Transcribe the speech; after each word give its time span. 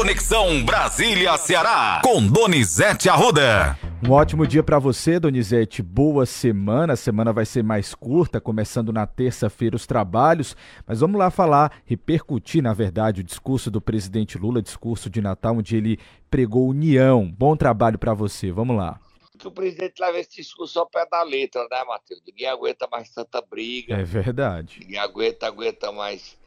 Conexão 0.00 0.64
Brasília-Ceará, 0.64 2.00
com 2.02 2.26
Donizete 2.26 3.10
Arruda. 3.10 3.78
Um 4.02 4.12
ótimo 4.12 4.46
dia 4.46 4.62
para 4.62 4.78
você, 4.78 5.20
Donizete. 5.20 5.82
Boa 5.82 6.24
semana. 6.24 6.94
A 6.94 6.96
semana 6.96 7.34
vai 7.34 7.44
ser 7.44 7.62
mais 7.62 7.94
curta, 7.94 8.40
começando 8.40 8.94
na 8.94 9.06
terça-feira 9.06 9.76
os 9.76 9.86
trabalhos. 9.86 10.56
Mas 10.86 11.00
vamos 11.00 11.18
lá 11.18 11.30
falar, 11.30 11.82
repercutir, 11.84 12.62
na 12.62 12.72
verdade, 12.72 13.20
o 13.20 13.24
discurso 13.24 13.70
do 13.70 13.78
presidente 13.78 14.38
Lula, 14.38 14.62
discurso 14.62 15.10
de 15.10 15.20
Natal, 15.20 15.58
onde 15.58 15.76
ele 15.76 15.98
pregou 16.30 16.70
união. 16.70 17.30
Bom 17.30 17.54
trabalho 17.54 17.98
para 17.98 18.14
você. 18.14 18.50
Vamos 18.50 18.78
lá 18.78 18.98
que 19.36 19.48
o 19.48 19.52
presidente 19.52 20.00
leva 20.00 20.18
esse 20.18 20.36
discurso 20.36 20.78
ao 20.78 20.86
pé 20.86 21.06
da 21.10 21.22
letra, 21.22 21.66
né, 21.70 21.84
Matheus? 21.84 22.22
Ninguém 22.26 22.46
aguenta 22.46 22.88
mais 22.90 23.10
tanta 23.10 23.42
briga. 23.42 23.96
É 23.96 24.02
verdade. 24.02 24.80
Ninguém 24.80 24.98
aguenta, 24.98 25.46
aguenta 25.46 25.92
mais. 25.92 26.38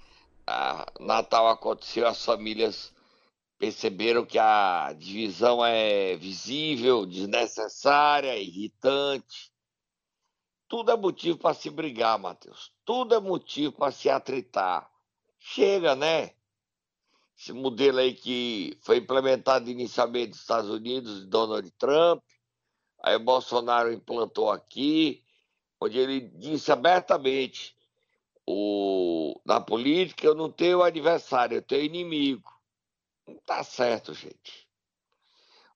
Ah, 0.46 0.88
Natal 1.00 1.48
aconteceu, 1.50 2.08
as 2.08 2.26
famílias 2.26 2.94
perceberam 3.64 4.26
que 4.26 4.38
a 4.38 4.92
divisão 4.92 5.66
é 5.66 6.18
visível, 6.18 7.06
desnecessária, 7.06 8.38
irritante. 8.38 9.54
Tudo 10.68 10.92
é 10.92 10.98
motivo 10.98 11.38
para 11.38 11.54
se 11.54 11.70
brigar, 11.70 12.20
Matheus. 12.20 12.74
Tudo 12.84 13.16
é 13.16 13.22
motivo 13.22 13.72
para 13.72 13.90
se 13.90 14.10
atritar. 14.10 14.92
Chega, 15.40 15.96
né? 15.96 16.32
Esse 17.38 17.54
modelo 17.54 18.00
aí 18.00 18.14
que 18.14 18.78
foi 18.82 18.98
implementado 18.98 19.70
inicialmente 19.70 20.32
nos 20.32 20.42
Estados 20.42 20.70
Unidos, 20.70 21.22
de 21.22 21.28
Donald 21.28 21.72
Trump, 21.78 22.22
Aí 23.02 23.16
o 23.16 23.20
Bolsonaro 23.20 23.94
implantou 23.94 24.52
aqui, 24.52 25.24
onde 25.80 25.98
ele 25.98 26.20
disse 26.20 26.70
abertamente: 26.70 27.78
o, 28.46 29.40
na 29.46 29.62
política 29.62 30.26
eu 30.28 30.36
não 30.36 30.50
tenho 30.50 30.82
adversário, 30.82 31.58
eu 31.58 31.62
tenho 31.62 31.84
inimigo. 31.84 32.50
Não 33.28 33.36
está 33.36 33.64
certo, 33.64 34.14
gente. 34.14 34.68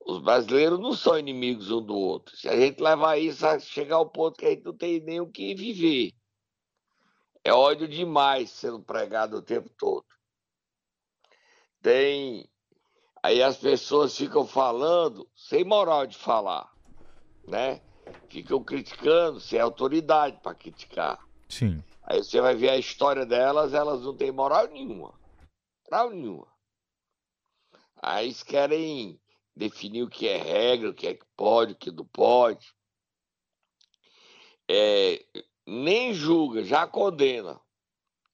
Os 0.06 0.22
brasileiros 0.22 0.80
não 0.80 0.94
são 0.94 1.18
inimigos 1.18 1.70
um 1.72 1.82
do 1.82 1.96
outro. 1.96 2.36
Se 2.38 2.48
a 2.48 2.56
gente 2.56 2.82
levar 2.82 3.18
isso 3.18 3.46
a 3.46 3.60
chegar 3.60 3.98
ao 3.98 4.10
ponto 4.10 4.38
que 4.38 4.46
a 4.46 4.50
gente 4.50 4.64
não 4.64 4.76
tem 4.76 5.02
nem 5.02 5.20
o 5.20 5.30
que 5.30 5.54
viver. 5.54 6.14
É 7.44 7.54
ódio 7.54 7.88
demais 7.88 8.50
sendo 8.50 8.82
pregado 8.82 9.38
o 9.38 9.42
tempo 9.42 9.70
todo. 9.78 10.06
Tem. 11.82 12.50
Aí 13.22 13.42
as 13.42 13.58
pessoas 13.58 14.18
ficam 14.18 14.46
falando 14.46 15.30
sem 15.36 15.64
moral 15.64 16.08
de 16.08 16.18
falar 16.18 16.72
né? 17.48 17.82
Ficam 18.30 18.64
criticando, 18.64 19.40
sem 19.40 19.60
autoridade 19.60 20.40
para 20.42 20.54
criticar. 20.54 21.20
Sim. 21.50 21.84
Aí 22.04 22.24
você 22.24 22.40
vai 22.42 22.56
ver 22.56 22.70
a 22.70 22.78
história 22.78 23.26
delas, 23.26 23.74
elas 23.74 24.04
não 24.04 24.16
têm 24.16 24.32
moral 24.32 24.68
nenhuma. 24.68 25.14
Moral 25.90 26.10
nenhuma. 26.12 26.48
Aí 28.02 28.28
eles 28.28 28.44
querem 28.44 29.20
definir 29.56 30.04
o 30.04 30.10
que 30.10 30.28
é 30.28 30.38
regra, 30.38 30.90
o 30.90 30.94
que 30.94 31.08
é 31.08 31.14
que 31.14 31.26
pode, 31.36 31.74
o 31.74 31.76
que 31.76 31.92
não 31.92 32.06
pode. 32.06 32.74
É, 34.70 35.24
nem 35.66 36.14
julga, 36.14 36.64
já 36.64 36.86
condena. 36.86 37.60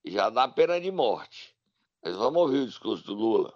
Já 0.05 0.29
dá 0.29 0.47
pena 0.47 0.79
de 0.79 0.91
morte. 0.91 1.55
Mas 2.03 2.15
vamos 2.15 2.41
ouvir 2.41 2.59
o 2.59 2.67
discurso 2.67 3.05
do 3.05 3.13
Lula. 3.13 3.53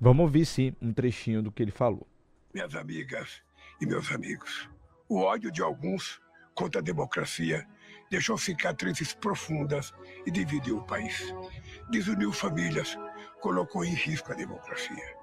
Vamos 0.00 0.24
ouvir 0.24 0.44
sim 0.44 0.74
um 0.82 0.92
trechinho 0.92 1.42
do 1.42 1.52
que 1.52 1.62
ele 1.62 1.70
falou. 1.70 2.06
Minhas 2.52 2.74
amigas, 2.74 3.40
e 3.80 3.86
meus 3.86 4.10
amigos. 4.12 4.68
O 5.08 5.20
ódio 5.20 5.50
de 5.50 5.60
alguns 5.60 6.20
contra 6.54 6.80
a 6.80 6.84
democracia 6.84 7.66
deixou 8.10 8.38
cicatrizes 8.38 9.12
profundas 9.14 9.92
e 10.24 10.30
dividiu 10.30 10.78
o 10.78 10.86
país. 10.86 11.34
Desuniu 11.90 12.32
famílias, 12.32 12.96
colocou 13.42 13.84
em 13.84 13.92
risco 13.92 14.32
a 14.32 14.36
democracia. 14.36 15.16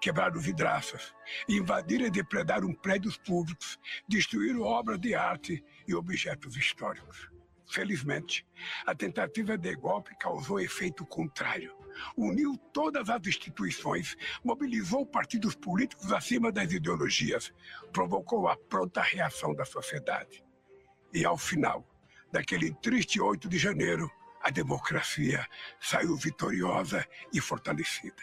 Quebraram 0.00 0.40
vidraças, 0.40 1.12
invadiram 1.48 2.06
e 2.06 2.10
depredaram 2.10 2.72
prédios 2.72 3.16
públicos, 3.18 3.78
destruíram 4.08 4.62
obras 4.62 4.98
de 5.00 5.14
arte 5.14 5.62
e 5.86 5.94
objetos 5.94 6.56
históricos. 6.56 7.28
Felizmente, 7.66 8.46
a 8.86 8.94
tentativa 8.94 9.58
de 9.58 9.74
golpe 9.74 10.16
causou 10.18 10.60
efeito 10.60 11.04
contrário 11.04 11.74
uniu 12.16 12.56
todas 12.72 13.08
as 13.08 13.24
instituições, 13.24 14.16
mobilizou 14.42 15.06
partidos 15.06 15.54
políticos 15.54 16.12
acima 16.12 16.50
das 16.50 16.72
ideologias, 16.72 17.52
provocou 17.92 18.48
a 18.48 18.56
pronta 18.56 19.00
reação 19.00 19.54
da 19.54 19.64
sociedade. 19.64 20.44
E 21.12 21.24
ao 21.24 21.38
final 21.38 21.86
daquele 22.32 22.74
triste 22.74 23.20
8 23.20 23.48
de 23.48 23.58
janeiro, 23.58 24.10
a 24.44 24.50
democracia 24.50 25.48
saiu 25.80 26.16
vitoriosa 26.16 27.04
e 27.32 27.40
fortalecida. 27.40 28.22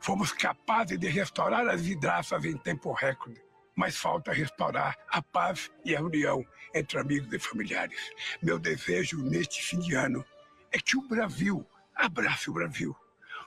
Fomos 0.00 0.32
capazes 0.32 0.98
de 0.98 1.06
restaurar 1.08 1.68
as 1.68 1.82
vidraças 1.82 2.44
em 2.44 2.56
tempo 2.56 2.92
recorde, 2.92 3.40
mas 3.76 3.96
falta 3.96 4.32
restaurar 4.32 4.96
a 5.08 5.22
paz 5.22 5.70
e 5.84 5.94
a 5.94 6.02
união 6.02 6.44
entre 6.74 6.98
amigos 6.98 7.32
e 7.32 7.38
familiares. 7.38 8.10
Meu 8.42 8.58
desejo 8.58 9.22
neste 9.22 9.62
fim 9.62 9.78
de 9.78 9.94
ano 9.94 10.24
é 10.72 10.78
que 10.78 10.96
o 10.96 11.06
Brasil 11.06 11.64
Abrace 11.94 12.50
o 12.50 12.54
Brasil. 12.54 12.96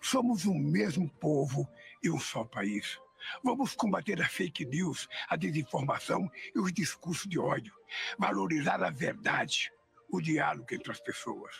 Somos 0.01 0.45
um 0.45 0.57
mesmo 0.57 1.09
povo 1.09 1.67
e 2.01 2.09
um 2.09 2.19
só 2.19 2.43
país. 2.43 2.99
Vamos 3.43 3.73
combater 3.73 4.21
a 4.21 4.29
fake 4.29 4.65
news, 4.65 5.09
a 5.27 5.35
desinformação 5.35 6.29
e 6.53 6.59
os 6.59 6.71
discursos 6.71 7.27
de 7.27 7.39
ódio. 7.39 7.73
Valorizar 8.17 8.83
a 8.83 8.91
verdade, 8.91 9.71
o 10.09 10.21
diálogo 10.21 10.67
entre 10.71 10.91
as 10.91 10.99
pessoas. 10.99 11.55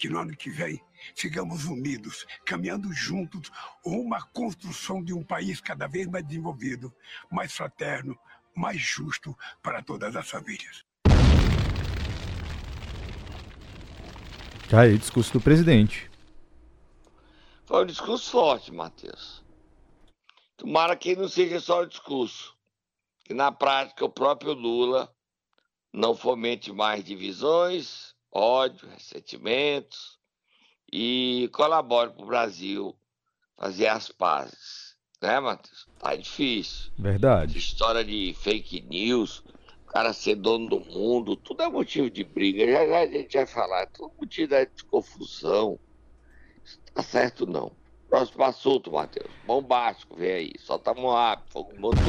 Que 0.00 0.08
no 0.08 0.18
ano 0.18 0.34
que 0.34 0.48
vem 0.48 0.82
sigamos 1.14 1.66
unidos, 1.66 2.26
caminhando 2.46 2.90
juntos 2.90 3.52
rumo 3.84 4.14
à 4.14 4.22
construção 4.22 5.04
de 5.04 5.12
um 5.12 5.22
país 5.22 5.60
cada 5.60 5.86
vez 5.86 6.06
mais 6.06 6.26
desenvolvido, 6.26 6.90
mais 7.30 7.52
fraterno, 7.52 8.18
mais 8.56 8.80
justo 8.80 9.36
para 9.62 9.82
todas 9.82 10.16
as 10.16 10.26
famílias. 10.26 10.86
Tá 14.70 14.80
aí, 14.80 14.96
discurso 14.96 15.34
do 15.34 15.40
presidente. 15.42 16.10
Foi 17.66 17.82
um 17.82 17.86
discurso 17.86 18.30
forte, 18.30 18.72
Matheus. 18.72 19.44
Tomara 20.56 20.96
que 20.96 21.14
não 21.14 21.28
seja 21.28 21.60
só 21.60 21.82
o 21.82 21.86
discurso. 21.86 22.56
Que 23.22 23.34
na 23.34 23.52
prática 23.52 24.06
o 24.06 24.10
próprio 24.10 24.54
Lula 24.54 25.14
não 25.92 26.16
fomente 26.16 26.72
mais 26.72 27.04
divisões, 27.04 28.14
ódio, 28.32 28.88
ressentimentos 28.88 30.18
e 30.92 31.48
colabore 31.52 32.10
para 32.10 32.22
o 32.22 32.26
Brasil 32.26 32.96
fazer 33.56 33.88
as 33.88 34.08
pazes. 34.08 34.96
Né, 35.20 35.38
Matheus? 35.38 35.86
Tá 35.98 36.16
difícil. 36.16 36.90
Verdade. 36.98 37.50
Essa 37.50 37.58
história 37.58 38.04
de 38.04 38.34
fake 38.38 38.80
news, 38.82 39.44
o 39.86 39.92
cara 39.92 40.12
ser 40.12 40.36
dono 40.36 40.68
do 40.68 40.80
mundo, 40.80 41.36
tudo 41.36 41.62
é 41.62 41.68
motivo 41.68 42.08
de 42.08 42.24
briga. 42.24 42.66
Já, 42.66 42.86
já 42.86 43.00
a 43.00 43.06
gente 43.06 43.36
vai 43.36 43.46
falar, 43.46 43.82
é 43.82 43.86
tudo 43.86 44.14
motivo 44.18 44.48
de 44.48 44.84
confusão. 44.84 45.78
Tá 46.94 47.02
certo 47.02 47.46
não. 47.46 47.79
Próximo 48.10 48.42
assunto, 48.42 48.90
Matheus. 48.90 49.30
Bombástico, 49.46 50.16
vem 50.16 50.32
aí. 50.32 50.52
Solta 50.58 50.92
Moab, 50.92 51.42
fogo 51.48 51.70
motor. 51.78 52.00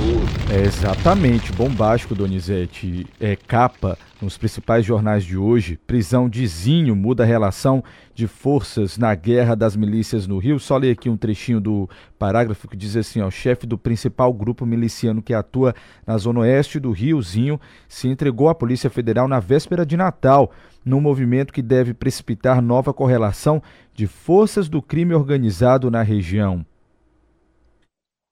É 0.52 0.62
exatamente, 0.62 1.54
bombástico, 1.54 2.16
Donizete. 2.16 3.06
É 3.20 3.36
capa 3.36 3.96
nos 4.20 4.36
principais 4.36 4.84
jornais 4.84 5.24
de 5.24 5.38
hoje. 5.38 5.78
Prisão 5.86 6.28
de 6.28 6.46
Zinho 6.48 6.96
muda 6.96 7.22
a 7.22 7.26
relação 7.26 7.84
de 8.16 8.26
forças 8.28 8.98
na 8.98 9.14
guerra 9.14 9.56
das 9.56 9.76
milícias 9.76 10.26
no 10.26 10.40
Rio. 10.40 10.60
Só 10.60 10.76
ler 10.76 10.92
aqui 10.92 11.08
um 11.08 11.16
trechinho 11.16 11.62
do 11.62 11.88
parágrafo 12.18 12.68
que 12.68 12.76
diz 12.76 12.96
assim: 12.96 13.22
ó, 13.22 13.28
o 13.28 13.32
chefe 13.32 13.68
do 13.68 13.78
principal 13.78 14.34
grupo 14.34 14.66
miliciano 14.66 15.22
que 15.22 15.36
atua 15.36 15.76
na 16.06 16.18
zona 16.18 16.40
oeste 16.40 16.80
do 16.80 16.92
Rio, 16.92 17.22
Zinho, 17.22 17.62
se 17.88 18.08
entregou 18.08 18.50
à 18.50 18.56
Polícia 18.56 18.90
Federal 18.90 19.28
na 19.28 19.40
véspera 19.40 19.86
de 19.86 19.96
Natal 19.96 20.52
num 20.84 21.00
movimento 21.00 21.54
que 21.54 21.62
deve 21.62 21.94
precipitar 21.94 22.62
nova 22.62 22.94
correlação 22.94 23.62
de 23.94 24.08
forças 24.08 24.68
do 24.68 24.82
crime 24.82 25.14
organizado 25.14 25.92
na 25.92 26.02
região. 26.02 26.66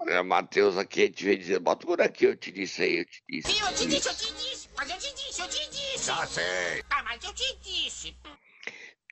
É, 0.07 0.23
Matheus, 0.23 0.77
aqui 0.77 1.03
a 1.03 1.05
gente 1.05 1.23
vem 1.23 1.37
dizer, 1.37 1.59
bota 1.59 1.85
por 1.85 2.01
aqui, 2.01 2.25
eu 2.25 2.35
te 2.35 2.51
disse 2.51 2.81
aí, 2.81 2.97
eu 2.97 3.05
te 3.05 3.21
disse. 3.29 3.51
Sim, 3.51 3.61
eu 3.61 3.73
te 3.75 3.85
disse, 3.85 4.07
eu 4.07 4.15
te 4.15 4.33
disse, 4.33 4.69
mas 4.75 4.89
eu 4.89 4.97
te 4.97 5.13
disse, 5.13 5.41
eu 5.41 5.47
te 5.47 5.69
disse. 5.69 6.05
Já 6.07 6.25
sei. 6.25 6.83
Ah, 6.89 7.03
mas 7.03 7.23
eu 7.23 7.33
te 7.33 7.59
disse. 7.61 8.17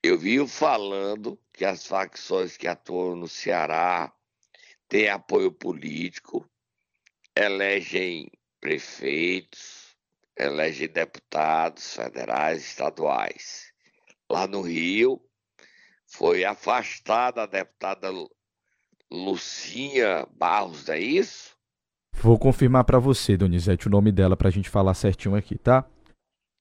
Eu 0.02 0.18
vi 0.18 0.48
falando 0.48 1.40
que 1.54 1.66
as 1.66 1.86
facções 1.86 2.58
que 2.58 2.68
atuam 2.68 3.16
no 3.16 3.28
Ceará 3.28 4.12
têm 4.88 5.10
apoio 5.10 5.52
político, 5.52 6.50
elegem 7.36 8.32
prefeitos, 8.60 9.77
elege 10.38 10.88
deputados 10.88 11.96
federais 11.96 12.62
e 12.62 12.66
estaduais. 12.66 13.74
Lá 14.30 14.48
no 14.48 14.62
Rio, 14.62 15.22
foi 16.06 16.46
afastada 16.46 17.44
a 17.44 17.46
deputada 17.46 18.10
Lucinha 19.12 20.28
Barros, 20.32 20.90
é 20.90 21.00
isso? 21.00 21.56
Vou 22.14 22.38
confirmar 22.38 22.84
para 22.84 23.00
você, 23.00 23.38
Donizete, 23.38 23.88
o 23.88 23.92
nome 23.92 24.12
dela 24.12 24.36
para 24.36 24.50
a 24.50 24.52
gente 24.52 24.70
falar 24.70 24.94
certinho 24.94 25.36
aqui, 25.36 25.58
tá? 25.58 25.90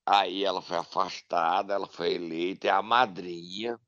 Aí 0.06 0.44
ela 0.44 0.62
foi 0.62 0.76
afastada, 0.76 1.75
ela 1.75 1.88
foi 1.88 2.14
eleita, 2.14 2.69
é 2.69 2.70
a 2.70 2.82
madrinha, 2.82 3.78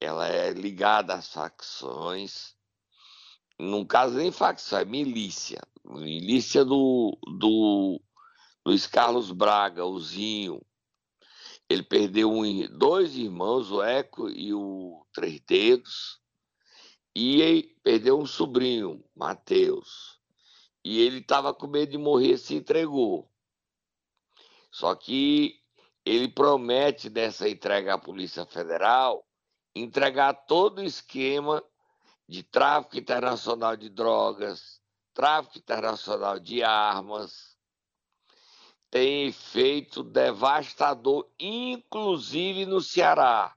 ela 0.00 0.28
é 0.28 0.50
ligada 0.50 1.14
às 1.14 1.32
facções, 1.32 2.54
num 3.58 3.84
caso 3.84 4.16
nem 4.16 4.30
facção, 4.30 4.78
é 4.78 4.84
milícia. 4.84 5.60
Milícia 5.84 6.64
do, 6.64 7.18
do 7.38 8.00
Luiz 8.68 8.86
Carlos 8.86 9.32
Braga, 9.32 9.86
o 9.86 9.98
Zinho. 9.98 10.60
Ele 11.70 11.82
perdeu 11.82 12.30
um, 12.30 12.68
dois 12.76 13.16
irmãos, 13.16 13.70
o 13.70 13.82
Eco 13.82 14.28
e 14.28 14.52
o 14.52 15.06
Três 15.10 15.40
Dedos, 15.40 16.20
e 17.16 17.74
perdeu 17.82 18.18
um 18.18 18.26
sobrinho, 18.26 19.02
Mateus. 19.16 20.20
E 20.84 21.00
ele 21.00 21.20
estava 21.20 21.54
com 21.54 21.66
medo 21.66 21.92
de 21.92 21.96
morrer, 21.96 22.36
se 22.36 22.56
entregou. 22.56 23.32
Só 24.70 24.94
que 24.94 25.62
ele 26.04 26.28
promete 26.28 27.08
dessa 27.08 27.48
entrega 27.48 27.94
à 27.94 27.98
Polícia 27.98 28.44
Federal 28.44 29.26
entregar 29.74 30.34
todo 30.34 30.80
o 30.80 30.84
esquema 30.84 31.64
de 32.28 32.42
tráfico 32.42 32.98
internacional 32.98 33.78
de 33.78 33.88
drogas, 33.88 34.78
tráfico 35.14 35.56
internacional 35.56 36.38
de 36.38 36.62
armas, 36.62 37.56
tem 38.90 39.28
efeito 39.28 40.02
devastador, 40.02 41.30
inclusive 41.38 42.64
no 42.64 42.80
Ceará. 42.80 43.54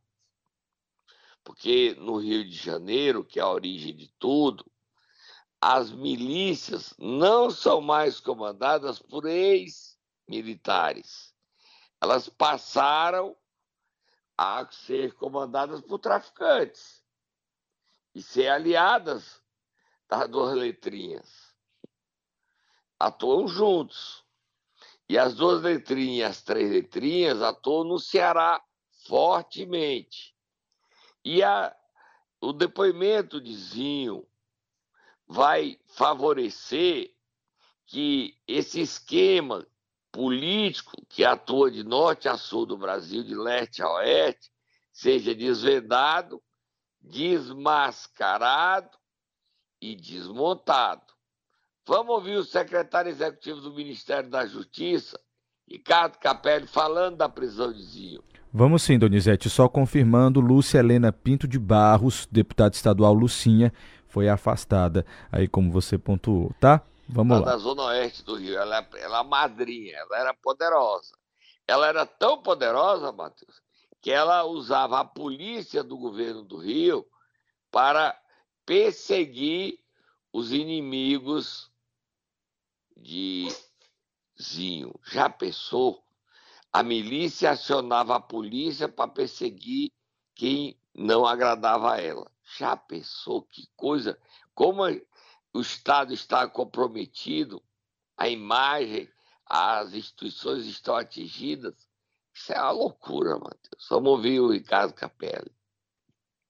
Porque 1.43 1.95
no 1.95 2.17
Rio 2.17 2.47
de 2.47 2.55
Janeiro, 2.55 3.25
que 3.25 3.39
é 3.39 3.43
a 3.43 3.49
origem 3.49 3.95
de 3.95 4.09
tudo, 4.19 4.69
as 5.59 5.91
milícias 5.91 6.93
não 6.97 7.49
são 7.49 7.81
mais 7.81 8.19
comandadas 8.19 8.99
por 8.99 9.25
ex-militares. 9.25 11.33
Elas 12.01 12.27
passaram 12.27 13.35
a 14.37 14.67
ser 14.71 15.13
comandadas 15.13 15.81
por 15.81 15.99
traficantes 15.99 17.03
e 18.13 18.21
ser 18.21 18.47
aliadas 18.47 19.41
das 20.09 20.27
duas 20.27 20.55
letrinhas. 20.55 21.55
Atuam 22.99 23.47
juntos. 23.47 24.25
E 25.11 25.17
as 25.17 25.35
duas 25.35 25.61
letrinhas 25.61 26.29
as 26.37 26.41
três 26.41 26.71
letrinhas 26.71 27.41
atuam 27.41 27.83
no 27.83 27.99
Ceará 27.99 28.63
fortemente. 29.05 30.33
E 31.21 31.43
a, 31.43 31.75
o 32.39 32.53
depoimento 32.53 33.41
de 33.41 33.53
Zinho 33.53 34.25
vai 35.27 35.77
favorecer 35.85 37.13
que 37.85 38.39
esse 38.47 38.79
esquema 38.79 39.67
político 40.13 41.05
que 41.09 41.25
atua 41.25 41.69
de 41.69 41.83
norte 41.83 42.29
a 42.29 42.37
sul 42.37 42.65
do 42.65 42.77
Brasil, 42.77 43.21
de 43.21 43.35
leste 43.35 43.83
a 43.83 43.91
oeste, 43.91 44.49
seja 44.93 45.35
desvendado, 45.35 46.41
desmascarado 47.01 48.97
e 49.81 49.93
desmontado. 49.93 51.10
Vamos 51.87 52.15
ouvir 52.15 52.37
o 52.37 52.43
secretário 52.43 53.09
executivo 53.09 53.59
do 53.59 53.73
Ministério 53.73 54.29
da 54.29 54.45
Justiça, 54.45 55.19
Ricardo 55.67 56.17
Capelli, 56.17 56.67
falando 56.67 57.17
da 57.17 57.27
prisão 57.27 57.73
de 57.73 57.81
Zinho. 57.81 58.23
Vamos 58.53 58.83
sim, 58.83 58.99
Donizete. 58.99 59.49
Só 59.49 59.67
confirmando, 59.67 60.39
Lúcia 60.39 60.79
Helena 60.79 61.11
Pinto 61.11 61.47
de 61.47 61.57
Barros, 61.57 62.27
deputada 62.29 62.75
estadual 62.75 63.13
Lucinha, 63.13 63.73
foi 64.07 64.29
afastada. 64.29 65.05
Aí, 65.31 65.47
como 65.47 65.71
você 65.71 65.97
pontuou, 65.97 66.53
tá? 66.59 66.83
Vamos 67.07 67.39
lá. 67.39 67.45
da 67.45 67.57
Zona 67.57 67.83
Oeste 67.83 68.23
do 68.23 68.35
Rio. 68.35 68.57
Ela, 68.57 68.87
ela 68.97 69.19
é 69.21 69.23
madrinha, 69.23 69.97
ela 69.97 70.19
era 70.19 70.33
poderosa. 70.33 71.15
Ela 71.67 71.87
era 71.87 72.05
tão 72.05 72.41
poderosa, 72.41 73.11
Matheus, 73.11 73.61
que 74.01 74.11
ela 74.11 74.43
usava 74.43 74.99
a 74.99 75.05
polícia 75.05 75.83
do 75.83 75.97
governo 75.97 76.43
do 76.43 76.57
Rio 76.57 77.05
para 77.71 78.15
perseguir 78.65 79.79
os 80.33 80.51
inimigos 80.51 81.70
de 83.01 83.47
Zinho. 84.41 84.93
Já 85.03 85.29
pensou? 85.29 86.03
A 86.71 86.83
milícia 86.83 87.51
acionava 87.51 88.15
a 88.15 88.21
polícia 88.21 88.87
para 88.87 89.11
perseguir 89.11 89.91
quem 90.35 90.79
não 90.93 91.25
agradava 91.25 91.93
a 91.93 92.01
ela. 92.01 92.31
Já 92.57 92.75
pensou 92.77 93.41
que 93.43 93.67
coisa? 93.75 94.17
Como 94.53 94.83
o 95.53 95.61
Estado 95.61 96.13
está 96.13 96.47
comprometido, 96.47 97.61
a 98.17 98.29
imagem, 98.29 99.09
as 99.45 99.93
instituições 99.93 100.65
estão 100.65 100.95
atingidas. 100.95 101.75
Isso 102.33 102.53
é 102.53 102.59
uma 102.61 102.71
loucura, 102.71 103.37
Matheus. 103.37 103.87
Vamos 103.89 104.11
ouvir 104.11 104.39
o 104.39 104.51
Ricardo 104.51 104.93
Capelli. 104.93 105.51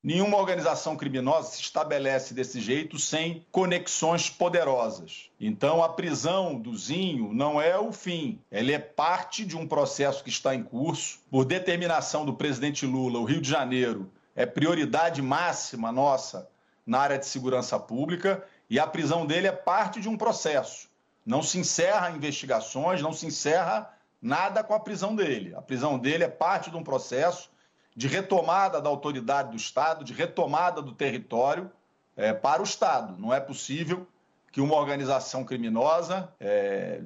Nenhuma 0.03 0.38
organização 0.38 0.98
criminosa 0.98 1.51
se 1.51 1.62
estabelece 1.62 2.33
desse 2.33 2.59
jeito 2.59 2.98
sem 2.98 3.45
conexões 3.51 4.31
poderosas. 4.31 5.30
Então, 5.39 5.83
a 5.83 5.89
prisão 5.89 6.59
do 6.59 6.75
Zinho 6.75 7.31
não 7.31 7.62
é 7.62 7.77
o 7.77 7.92
fim, 7.92 8.39
ele 8.51 8.74
é 8.74 8.80
parte 8.80 9.45
de 9.45 9.56
um 9.56 9.68
processo 9.68 10.24
que 10.24 10.31
está 10.31 10.56
em 10.56 10.63
curso. 10.63 11.19
Por 11.30 11.45
determinação 11.45 12.25
do 12.25 12.33
presidente 12.33 12.83
Lula, 12.83 13.19
o 13.19 13.25
Rio 13.25 13.39
de 13.39 13.50
Janeiro 13.50 14.12
é 14.36 14.44
prioridade 14.44 15.21
máxima 15.21 15.92
nossa 15.92 16.50
na 16.83 17.00
área 17.00 17.19
de 17.19 17.27
segurança 17.27 17.80
pública 17.80 18.44
e 18.68 18.80
a 18.80 18.88
prisão 18.88 19.27
dele 19.27 19.45
é 19.45 19.51
parte 19.51 20.01
de 20.01 20.09
um 20.09 20.18
processo. 20.18 20.89
Não 21.24 21.44
se 21.44 21.59
encerra 21.59 22.09
investigações, 22.09 23.03
não 23.03 23.13
se 23.13 23.27
encerra 23.27 23.94
nada 24.19 24.63
com 24.63 24.74
a 24.74 24.80
prisão 24.80 25.15
dele. 25.15 25.53
A 25.53 25.62
prisão 25.62 26.00
dele 26.00 26.24
é 26.24 26.27
parte 26.27 26.71
de 26.71 26.77
um 26.77 26.83
processo 26.83 27.51
de 27.95 28.07
retomada 28.07 28.81
da 28.81 28.89
autoridade 28.89 29.51
do 29.51 29.57
Estado, 29.57 30.03
de 30.03 30.13
retomada 30.13 30.81
do 30.81 30.93
território 30.93 31.71
é, 32.15 32.33
para 32.33 32.61
o 32.61 32.65
Estado. 32.65 33.15
Não 33.17 33.33
é 33.33 33.39
possível 33.39 34.07
que 34.51 34.61
uma 34.61 34.75
organização 34.75 35.43
criminosa 35.43 36.29
é, 36.39 37.01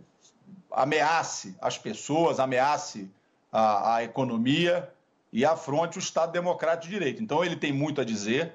ameace 0.72 1.56
as 1.62 1.78
pessoas, 1.78 2.40
ameace 2.40 3.10
a, 3.52 3.96
a, 3.96 4.04
economia 4.04 4.92
e 5.32 5.46
afronte 5.46 5.98
o 5.98 6.00
Estado 6.00 6.32
Democrático 6.32 6.88
de 6.88 6.94
Direito. 6.94 7.24
Então, 7.24 7.44
ele 7.44 7.56
tem 7.56 7.72
muito 7.72 8.02
a 8.02 8.04
dizer, 8.04 8.54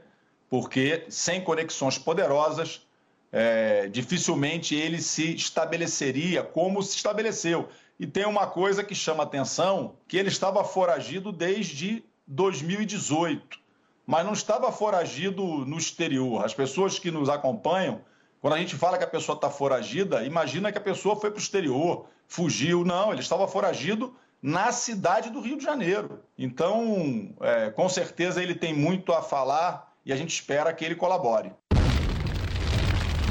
porque 0.48 1.06
sem 1.08 1.42
conexões 1.42 1.98
poderosas, 1.98 2.86
é, 3.32 3.88
dificilmente 3.88 4.74
ele 4.74 5.00
se 5.00 5.34
estabeleceria 5.34 6.42
como 6.42 6.82
se 6.82 6.96
estabeleceu. 6.96 7.68
E 7.98 8.06
tem 8.06 8.24
uma 8.24 8.46
coisa 8.46 8.82
que 8.82 8.94
chama 8.94 9.22
atenção, 9.22 9.94
que 10.08 10.16
ele 10.16 10.28
estava 10.28 10.64
foragido 10.64 11.30
desde 11.30 12.04
2018, 12.30 13.58
mas 14.06 14.24
não 14.24 14.32
estava 14.32 14.70
foragido 14.70 15.42
no 15.42 15.76
exterior. 15.76 16.44
As 16.44 16.54
pessoas 16.54 16.98
que 16.98 17.10
nos 17.10 17.28
acompanham, 17.28 18.00
quando 18.40 18.54
a 18.54 18.58
gente 18.58 18.76
fala 18.76 18.96
que 18.96 19.04
a 19.04 19.08
pessoa 19.08 19.34
está 19.34 19.50
foragida, 19.50 20.24
imagina 20.24 20.70
que 20.70 20.78
a 20.78 20.80
pessoa 20.80 21.16
foi 21.16 21.30
para 21.30 21.38
o 21.38 21.42
exterior, 21.42 22.06
fugiu. 22.28 22.84
Não, 22.84 23.12
ele 23.12 23.20
estava 23.20 23.48
foragido 23.48 24.14
na 24.40 24.70
cidade 24.70 25.28
do 25.28 25.40
Rio 25.40 25.58
de 25.58 25.64
Janeiro. 25.64 26.20
Então, 26.38 27.34
é, 27.40 27.70
com 27.70 27.88
certeza, 27.88 28.42
ele 28.42 28.54
tem 28.54 28.72
muito 28.72 29.12
a 29.12 29.22
falar 29.22 29.92
e 30.06 30.12
a 30.12 30.16
gente 30.16 30.32
espera 30.32 30.72
que 30.72 30.84
ele 30.84 30.94
colabore. 30.94 31.52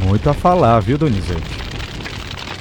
Muito 0.06 0.30
a 0.30 0.34
falar, 0.34 0.80
viu, 0.82 0.98
Donizete? 0.98 1.42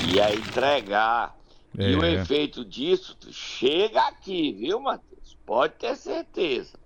E 0.09 0.21
a 0.21 0.33
entregar. 0.33 1.37
É. 1.77 1.91
E 1.91 1.97
o 1.97 2.05
efeito 2.05 2.65
disso 2.65 3.17
chega 3.31 4.01
aqui, 4.09 4.53
viu, 4.53 4.81
Matheus? 4.81 5.18
Pode 5.49 5.77
ter 5.77 5.97
certeza. 5.97 6.79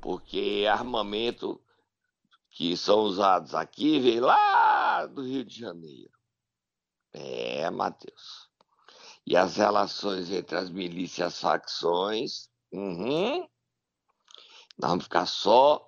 Porque 0.00 0.64
armamento 0.66 1.60
que 2.50 2.74
são 2.78 3.00
usados 3.00 3.54
aqui 3.54 4.00
vem 4.00 4.20
lá 4.20 5.04
do 5.04 5.22
Rio 5.22 5.44
de 5.44 5.60
Janeiro. 5.60 6.10
É, 7.12 7.68
Matheus. 7.68 8.48
E 9.26 9.36
as 9.36 9.58
relações 9.58 10.30
entre 10.30 10.56
as 10.56 10.70
milícias 10.70 11.18
e 11.18 11.22
as 11.24 11.40
facções, 11.42 12.48
uhum, 12.72 13.46
nós 14.78 14.90
vamos 14.90 15.04
ficar 15.04 15.26
só 15.26 15.86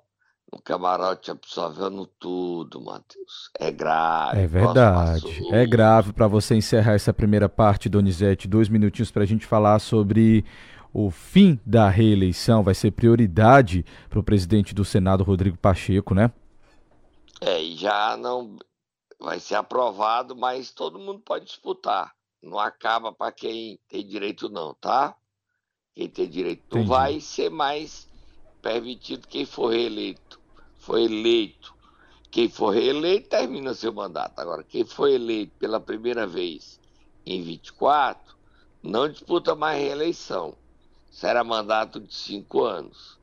no 0.53 0.61
camarote 0.61 1.31
absorvendo 1.31 2.05
tudo, 2.19 2.79
Matheus. 2.79 3.51
É 3.59 3.71
grave. 3.71 4.39
É 4.39 4.47
verdade. 4.47 5.49
É 5.51 5.65
grave 5.65 6.13
para 6.13 6.29
você 6.29 6.57
encerrar 6.57 6.93
essa 6.93 7.15
primeira 7.15 7.49
parte, 7.49 7.89
Donizete. 7.89 8.47
Dois 8.47 8.69
minutinhos 8.69 9.11
para 9.11 9.23
a 9.23 9.27
gente 9.27 9.47
falar 9.47 9.79
sobre 9.79 10.45
o 10.93 11.11
fim 11.11 11.59
da 11.65 11.89
reeleição 11.89 12.63
vai 12.63 12.75
ser 12.75 12.91
prioridade 12.91 13.85
para 14.09 14.19
o 14.19 14.25
presidente 14.25 14.75
do 14.75 14.85
Senado, 14.85 15.25
Rodrigo 15.25 15.57
Pacheco, 15.57 16.15
né? 16.15 16.33
É, 17.41 17.63
e 17.63 17.77
já 17.77 18.17
não 18.17 18.57
vai 19.19 19.39
ser 19.39 19.55
aprovado, 19.55 20.35
mas 20.35 20.71
todo 20.71 20.99
mundo 20.99 21.21
pode 21.21 21.47
disputar. 21.47 22.15
Não 22.43 22.59
acaba 22.59 23.13
para 23.13 23.33
quem 23.33 23.79
tem 23.89 24.07
direito, 24.07 24.49
não, 24.49 24.75
tá? 24.75 25.15
Quem 25.95 26.09
tem 26.09 26.29
direito 26.29 26.63
não 26.71 26.81
Entendi. 26.81 26.89
vai 26.89 27.21
ser 27.21 27.51
mais 27.51 28.09
permitido 28.61 29.29
quem 29.29 29.45
for 29.45 29.69
reeleito. 29.69 30.41
Foi 30.79 31.05
eleito. 31.05 31.75
Quem 32.31 32.49
for 32.49 32.71
reeleito 32.71 33.29
termina 33.29 33.75
seu 33.75 33.93
mandato. 33.93 34.39
Agora, 34.39 34.63
quem 34.65 34.85
foi 34.85 35.15
eleito 35.15 35.53
pela 35.59 35.81
primeira 35.81 36.27
vez 36.27 36.81
em 37.27 37.43
24 37.43 38.37
não 38.83 39.09
disputa 39.09 39.55
mais 39.55 39.81
reeleição 39.81 40.57
será 41.11 41.43
mandato 41.45 42.01
de 42.01 42.15
cinco 42.15 42.65
anos. 42.65 43.19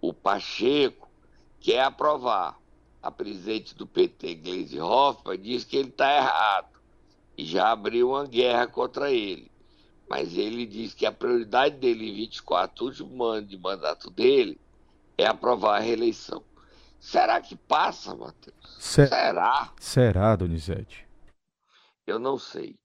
O 0.00 0.12
Pacheco 0.12 1.08
quer 1.60 1.82
aprovar, 1.82 2.58
a 3.02 3.10
presidente 3.10 3.74
do 3.74 3.86
PT, 3.86 4.34
Gleisi 4.36 4.80
Hoffmann, 4.80 5.40
diz 5.40 5.64
que 5.64 5.76
ele 5.76 5.88
está 5.90 6.16
errado 6.16 6.68
e 7.36 7.44
já 7.44 7.70
abriu 7.70 8.10
uma 8.10 8.26
guerra 8.26 8.66
contra 8.66 9.10
ele. 9.12 9.50
Mas 10.08 10.36
ele 10.36 10.66
diz 10.66 10.94
que 10.94 11.04
a 11.06 11.12
prioridade 11.12 11.76
dele 11.76 12.08
em 12.10 12.14
24, 12.14 12.84
último 12.86 13.22
ano 13.24 13.46
de 13.46 13.56
mandato 13.58 14.10
dele, 14.10 14.58
é 15.16 15.26
aprovar 15.26 15.76
a 15.76 15.80
reeleição. 15.80 16.42
Será 16.98 17.40
que 17.40 17.54
passa, 17.54 18.14
Matheus? 18.16 18.56
Se- 18.78 19.06
Será? 19.06 19.72
Será, 19.78 20.34
Donizete? 20.34 21.06
Eu 22.06 22.18
não 22.18 22.38
sei. 22.38 22.76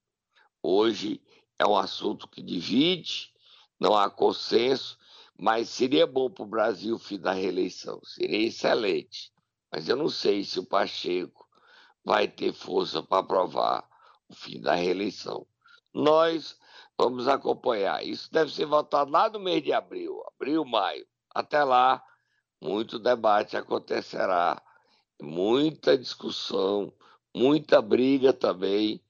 Hoje 0.62 1.20
é 1.58 1.66
um 1.66 1.76
assunto 1.78 2.28
que 2.28 2.42
divide, 2.42 3.33
não 3.84 3.98
há 3.98 4.10
consenso, 4.10 4.98
mas 5.38 5.68
seria 5.68 6.08
bom 6.08 6.30
para 6.30 6.44
o 6.44 6.48
Brasil 6.48 6.96
o 6.96 7.00
fim 7.00 7.20
da 7.20 7.34
reeleição, 7.34 8.00
seria 8.06 8.48
excelente. 8.48 9.34
Mas 9.70 9.90
eu 9.90 9.98
não 9.98 10.08
sei 10.08 10.46
se 10.46 10.58
o 10.58 10.66
Pacheco 10.66 11.46
vai 12.02 12.30
ter 12.30 12.54
força 12.54 13.04
para 13.04 13.20
aprovar 13.20 13.86
o 14.30 14.34
fim 14.34 14.62
da 14.62 14.74
reeleição. 14.74 15.46
Nós 15.94 16.58
vamos 16.98 17.28
acompanhar. 17.28 18.06
Isso 18.06 18.32
deve 18.32 18.54
ser 18.54 18.66
votado 18.66 19.12
lá 19.12 19.30
no 19.30 19.38
mês 19.38 19.62
de 19.62 19.74
abril, 19.74 20.24
abril, 20.34 20.63
maio. 20.63 21.06
Até 21.36 21.62
lá, 21.62 22.02
muito 22.62 22.98
debate 22.98 23.58
acontecerá, 23.58 24.63
muita 25.22 25.98
discussão, 25.98 26.94
muita 27.36 27.82
briga 27.82 28.32
também. 28.32 29.04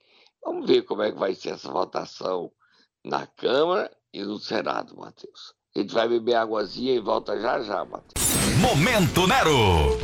Vamos 0.44 0.65
ver 0.65 0.82
como 0.82 1.03
é 1.03 1.12
que 1.12 1.20
vai 1.20 1.36
ser 1.36 1.50
essa 1.50 1.72
votação 1.72 2.51
na 3.03 3.27
Câmara 3.27 3.96
e 4.13 4.24
no 4.24 4.38
Senado, 4.38 4.96
Matheus. 4.96 5.53
A 5.75 5.79
gente 5.79 5.93
vai 5.93 6.08
beber 6.08 6.36
águazinha 6.36 6.93
e 6.93 7.00
volta 7.00 7.39
já 7.41 7.60
já, 7.62 7.84
Matheus. 7.84 8.13
Momento 8.60 9.25
Nero. 9.25 9.98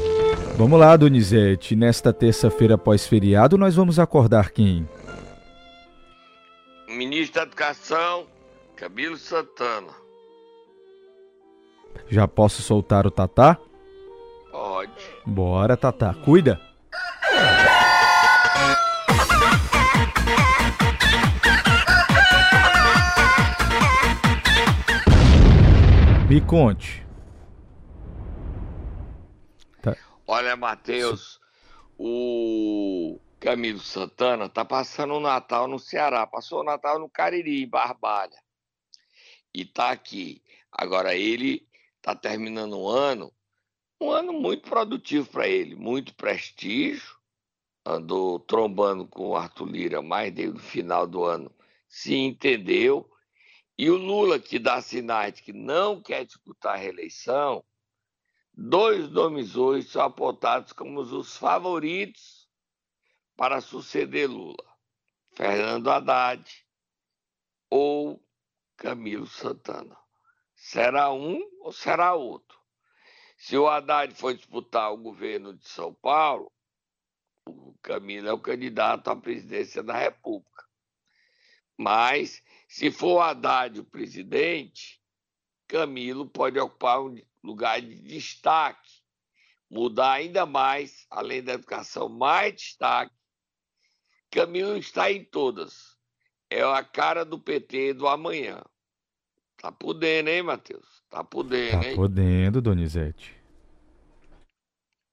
Vamos 0.57 0.79
lá, 0.79 0.97
Donizete. 0.97 1.75
Nesta 1.75 2.11
terça-feira 2.11 2.77
pós-feriado, 2.77 3.57
nós 3.57 3.75
vamos 3.75 3.99
acordar 3.99 4.49
quem? 4.51 4.89
Ministro 6.87 7.35
da 7.35 7.45
Educação, 7.45 8.25
Camilo 8.75 9.15
Santana. 9.15 9.93
Já 12.07 12.27
posso 12.27 12.63
soltar 12.63 13.05
o 13.05 13.11
Tatá? 13.11 13.57
Pode. 14.51 14.91
Bora, 15.25 15.77
Tatá. 15.77 16.15
Cuida. 16.15 16.59
Me 26.29 26.39
conte. 26.39 27.03
Olha, 30.27 30.55
Matheus, 30.55 31.39
o 31.97 33.19
Camilo 33.39 33.79
Santana 33.79 34.47
tá 34.47 34.63
passando 34.63 35.15
o 35.15 35.19
Natal 35.19 35.67
no 35.67 35.79
Ceará, 35.79 36.27
passou 36.27 36.59
o 36.59 36.63
Natal 36.63 36.99
no 36.99 37.09
Cariri, 37.09 37.63
em 37.63 37.67
Barbalha. 37.67 38.37
E 39.51 39.65
tá 39.65 39.89
aqui. 39.89 40.43
Agora 40.71 41.15
ele 41.15 41.67
tá 41.99 42.13
terminando 42.13 42.77
um 42.77 42.87
ano, 42.87 43.33
um 43.99 44.11
ano 44.11 44.31
muito 44.31 44.69
produtivo 44.69 45.27
para 45.31 45.47
ele, 45.47 45.75
muito 45.75 46.13
prestígio. 46.13 47.17
Andou 47.83 48.39
trombando 48.39 49.07
com 49.07 49.29
o 49.29 49.35
Arthur 49.35 49.67
Lira 49.67 49.99
mais 49.99 50.31
desde 50.31 50.57
o 50.57 50.61
final 50.61 51.07
do 51.07 51.23
ano, 51.23 51.51
se 51.87 52.13
entendeu. 52.15 53.09
E 53.79 53.89
o 53.89 53.95
Lula, 53.95 54.37
que 54.41 54.59
dá 54.59 54.81
sinais 54.81 55.35
de 55.35 55.41
que 55.41 55.53
não 55.53 56.01
quer 56.01 56.25
disputar 56.25 56.73
a 56.73 56.77
reeleição, 56.77 57.63
dois 58.53 59.09
nomes 59.09 59.55
hoje 59.55 59.87
são 59.87 60.01
apontados 60.01 60.73
como 60.73 60.99
os 60.99 61.37
favoritos 61.37 62.49
para 63.37 63.61
suceder 63.61 64.29
Lula: 64.29 64.77
Fernando 65.31 65.89
Haddad 65.89 66.43
ou 67.69 68.21
Camilo 68.75 69.27
Santana. 69.27 69.97
Será 70.53 71.13
um 71.13 71.41
ou 71.61 71.71
será 71.71 72.13
outro? 72.13 72.59
Se 73.37 73.57
o 73.57 73.65
Haddad 73.65 74.13
for 74.13 74.35
disputar 74.35 74.91
o 74.91 74.97
governo 74.97 75.53
de 75.53 75.65
São 75.65 75.93
Paulo, 75.93 76.51
o 77.45 77.73
Camilo 77.81 78.27
é 78.27 78.33
o 78.33 78.41
candidato 78.41 79.07
à 79.09 79.15
presidência 79.15 79.81
da 79.81 79.97
República. 79.97 80.65
Mas, 81.77 82.43
se 82.69 82.91
for 82.91 83.15
o 83.15 83.19
Haddad 83.21 83.79
o 83.79 83.83
presidente, 83.83 85.01
Camilo 85.67 86.29
pode 86.29 86.59
ocupar 86.59 87.01
um 87.01 87.19
lugar 87.43 87.81
de 87.81 87.95
destaque, 87.99 88.91
mudar 89.67 90.11
ainda 90.13 90.45
mais, 90.45 91.07
além 91.09 91.41
da 91.43 91.53
educação, 91.53 92.07
mais 92.07 92.55
destaque. 92.55 93.13
Camilo 94.31 94.77
está 94.77 95.11
em 95.11 95.25
todas. 95.25 95.97
É 96.47 96.61
a 96.61 96.83
cara 96.83 97.25
do 97.25 97.39
PT 97.39 97.93
do 97.93 98.07
amanhã. 98.07 98.61
Tá 99.57 99.71
podendo, 99.71 100.29
hein, 100.29 100.43
Matheus? 100.43 101.03
Tá 101.09 101.23
podendo, 101.23 101.81
Tá 101.81 101.89
hein? 101.89 101.95
podendo, 101.95 102.61
Donizete. 102.61 103.35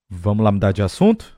Vamos 0.09 0.45
lá 0.45 0.53
mudar 0.53 0.73
de 0.73 0.83
assunto? 0.83 1.36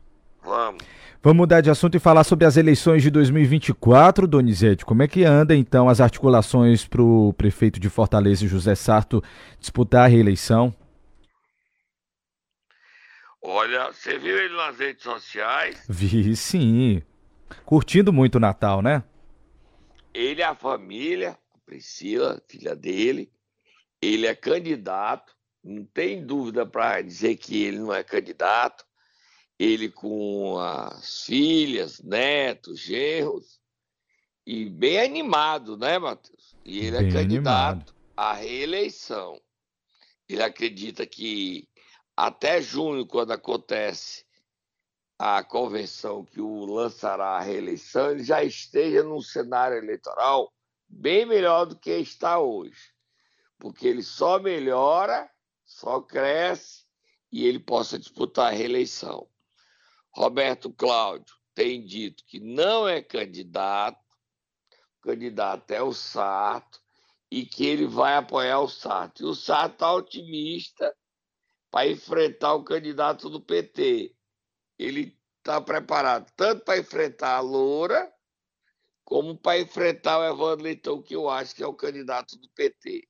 Vamos. 0.48 0.82
Vamos 1.22 1.36
mudar 1.36 1.60
de 1.60 1.68
assunto 1.68 1.94
e 1.94 2.00
falar 2.00 2.24
sobre 2.24 2.46
as 2.46 2.56
eleições 2.56 3.02
de 3.02 3.10
2024, 3.10 4.26
Donizete. 4.26 4.82
Como 4.82 5.02
é 5.02 5.08
que 5.08 5.22
anda 5.22 5.54
então 5.54 5.90
as 5.90 6.00
articulações 6.00 6.86
para 6.86 7.02
o 7.02 7.34
prefeito 7.34 7.78
de 7.78 7.90
Fortaleza, 7.90 8.48
José 8.48 8.74
Sarto, 8.74 9.22
disputar 9.60 10.06
a 10.06 10.08
reeleição? 10.08 10.74
Olha, 13.42 13.92
você 13.92 14.18
viu 14.18 14.38
ele 14.38 14.56
nas 14.56 14.78
redes 14.78 15.02
sociais? 15.02 15.84
Vi 15.86 16.34
sim. 16.34 17.02
Curtindo 17.66 18.10
muito 18.10 18.36
o 18.36 18.40
Natal, 18.40 18.80
né? 18.80 19.02
Ele 20.14 20.42
a 20.42 20.54
família, 20.54 21.36
a 21.54 21.58
Priscila, 21.66 22.40
filha 22.48 22.74
dele, 22.74 23.30
ele 24.00 24.26
é 24.26 24.34
candidato, 24.34 25.30
não 25.62 25.84
tem 25.84 26.24
dúvida 26.24 26.64
para 26.64 27.02
dizer 27.02 27.36
que 27.36 27.62
ele 27.62 27.80
não 27.80 27.92
é 27.92 28.02
candidato. 28.02 28.87
Ele 29.58 29.90
com 29.90 30.58
as 30.58 31.24
filhas, 31.24 32.00
netos, 32.00 32.78
genros, 32.78 33.58
e 34.46 34.68
bem 34.70 35.00
animado, 35.00 35.76
né, 35.76 35.98
Matheus? 35.98 36.56
E 36.64 36.78
ele 36.78 36.98
Bem 36.98 37.08
é 37.08 37.12
candidato 37.12 37.72
animado. 37.72 37.94
à 38.16 38.32
reeleição. 38.32 39.40
Ele 40.28 40.42
acredita 40.42 41.04
que 41.06 41.68
até 42.16 42.62
junho, 42.62 43.06
quando 43.06 43.32
acontece 43.32 44.24
a 45.18 45.42
convenção 45.42 46.24
que 46.24 46.40
o 46.40 46.64
lançará 46.64 47.36
a 47.36 47.40
reeleição, 47.40 48.10
ele 48.12 48.22
já 48.24 48.42
esteja 48.42 49.02
num 49.02 49.20
cenário 49.20 49.76
eleitoral 49.76 50.52
bem 50.88 51.26
melhor 51.26 51.66
do 51.66 51.76
que 51.76 51.90
está 51.90 52.38
hoje. 52.38 52.94
Porque 53.58 53.86
ele 53.86 54.02
só 54.02 54.38
melhora, 54.38 55.28
só 55.64 56.00
cresce 56.00 56.84
e 57.30 57.46
ele 57.46 57.58
possa 57.58 57.98
disputar 57.98 58.46
a 58.52 58.56
reeleição. 58.56 59.28
Roberto 60.18 60.72
Cláudio 60.72 61.32
tem 61.54 61.84
dito 61.84 62.24
que 62.24 62.40
não 62.40 62.88
é 62.88 63.00
candidato, 63.00 64.04
o 64.98 65.00
candidato 65.00 65.70
é 65.70 65.80
o 65.80 65.92
Sarto, 65.92 66.80
e 67.30 67.46
que 67.46 67.64
ele 67.64 67.86
vai 67.86 68.16
apoiar 68.16 68.58
o 68.58 68.68
Sarto. 68.68 69.22
E 69.22 69.26
o 69.26 69.34
Sarto 69.34 69.74
está 69.74 69.92
otimista 69.92 70.92
para 71.70 71.86
enfrentar 71.86 72.54
o 72.54 72.64
candidato 72.64 73.30
do 73.30 73.40
PT. 73.40 74.12
Ele 74.76 75.16
está 75.38 75.60
preparado 75.60 76.32
tanto 76.34 76.64
para 76.64 76.78
enfrentar 76.78 77.36
a 77.36 77.40
Loura, 77.40 78.12
como 79.04 79.38
para 79.38 79.60
enfrentar 79.60 80.18
o 80.18 80.24
Evandro 80.24 80.64
Leitão, 80.64 81.00
que 81.00 81.14
eu 81.14 81.30
acho 81.30 81.54
que 81.54 81.62
é 81.62 81.66
o 81.66 81.74
candidato 81.74 82.36
do 82.36 82.48
PT. 82.50 83.06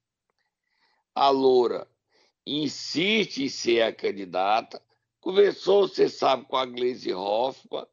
A 1.15 1.31
Loura 1.31 1.91
insiste 2.47 3.45
em 3.45 3.49
ser 3.49 3.81
a 3.81 3.95
candidata, 3.95 4.83
conversou, 5.29 5.87
você 5.87 6.09
sabe, 6.09 6.47
com 6.47 6.57
a 6.57 6.65
Gleisi 6.65 7.13
Hoffmann, 7.13 7.87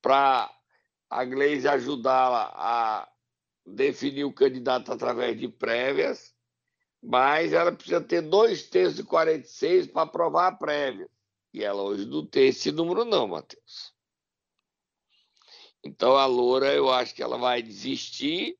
para 0.00 0.52
a 1.08 1.24
Gleisi 1.24 1.68
ajudá-la 1.68 2.52
a 2.56 3.08
definir 3.64 4.24
o 4.24 4.34
candidato 4.34 4.90
através 4.92 5.38
de 5.38 5.46
prévias, 5.46 6.34
mas 7.00 7.52
ela 7.52 7.70
precisa 7.70 8.00
ter 8.00 8.22
dois 8.22 8.68
terços 8.68 8.96
de 8.96 9.04
46 9.04 9.86
para 9.86 10.02
aprovar 10.02 10.48
a 10.48 10.56
prévia. 10.56 11.08
E 11.54 11.62
ela 11.62 11.80
hoje 11.80 12.06
não 12.06 12.26
tem 12.26 12.48
esse 12.48 12.72
número, 12.72 13.04
não, 13.04 13.28
Matheus. 13.28 13.94
Então 15.84 16.16
a 16.16 16.26
Loura, 16.26 16.74
eu 16.74 16.90
acho 16.90 17.14
que 17.14 17.22
ela 17.22 17.38
vai 17.38 17.62
desistir 17.62 18.58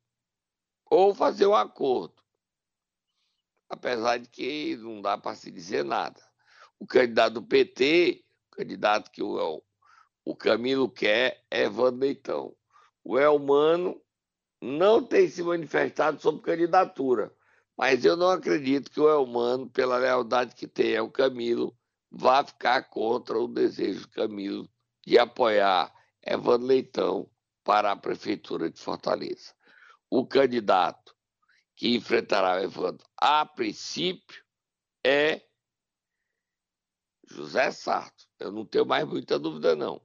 ou 0.89 1.13
fazer 1.13 1.49
um 1.49 1.55
acordo. 1.57 2.23
Apesar 3.69 4.19
de 4.19 4.29
que 4.29 4.77
não 4.77 5.03
dá 5.03 5.19
para 5.19 5.35
se 5.35 5.51
dizer 5.51 5.85
nada. 5.85 6.32
O 6.83 6.87
candidato 6.87 7.35
do 7.35 7.43
PT, 7.45 8.25
o 8.51 8.57
candidato 8.57 9.13
que 9.13 9.23
o, 9.23 9.63
o 10.25 10.35
Camilo 10.35 10.91
quer, 10.91 11.41
é 11.49 11.63
Evandro 11.63 12.01
Leitão. 12.01 12.57
O 13.05 13.17
Elmano 13.17 14.03
não 14.61 15.01
tem 15.01 15.29
se 15.29 15.45
manifestado 15.45 16.21
sobre 16.21 16.43
candidatura, 16.43 17.33
mas 17.77 18.05
eu 18.05 18.17
não 18.17 18.29
acredito 18.29 18.91
que 18.91 18.99
o 18.99 19.09
Elmano, 19.09 19.71
pela 19.71 19.97
lealdade 19.97 20.57
que 20.57 20.67
tem 20.67 20.97
ao 20.97 21.09
Camilo, 21.09 21.73
vai 22.11 22.45
ficar 22.45 22.83
contra 22.91 23.39
o 23.39 23.47
desejo 23.47 24.01
do 24.01 24.09
Camilo 24.09 24.69
de 25.07 25.21
apoiar 25.21 25.95
Evandro 26.21 26.67
Leitão 26.67 27.31
para 27.63 27.93
a 27.93 27.97
Prefeitura 27.97 28.69
de 28.69 28.81
Fortaleza. 28.81 29.55
O 30.11 30.27
candidato 30.27 31.15
que 31.77 31.95
enfrentará 31.95 32.57
o 32.57 32.65
Evandro, 32.65 33.07
a 33.17 33.47
princípio, 33.47 34.43
é 35.07 35.43
José 37.29 37.71
Sarto. 37.71 38.25
Eu 38.39 38.51
não 38.53 38.65
tenho 38.65 38.87
mais 38.87 39.07
muita 39.07 39.39
dúvida, 39.39 39.75
não. 39.77 40.01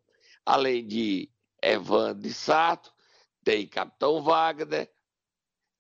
Além 0.46 0.86
de 0.86 1.30
Evandro 1.62 2.22
de 2.22 2.34
Sarto, 2.34 2.94
tem 3.44 3.68
Capitão 3.68 4.22
Wagner, 4.22 4.92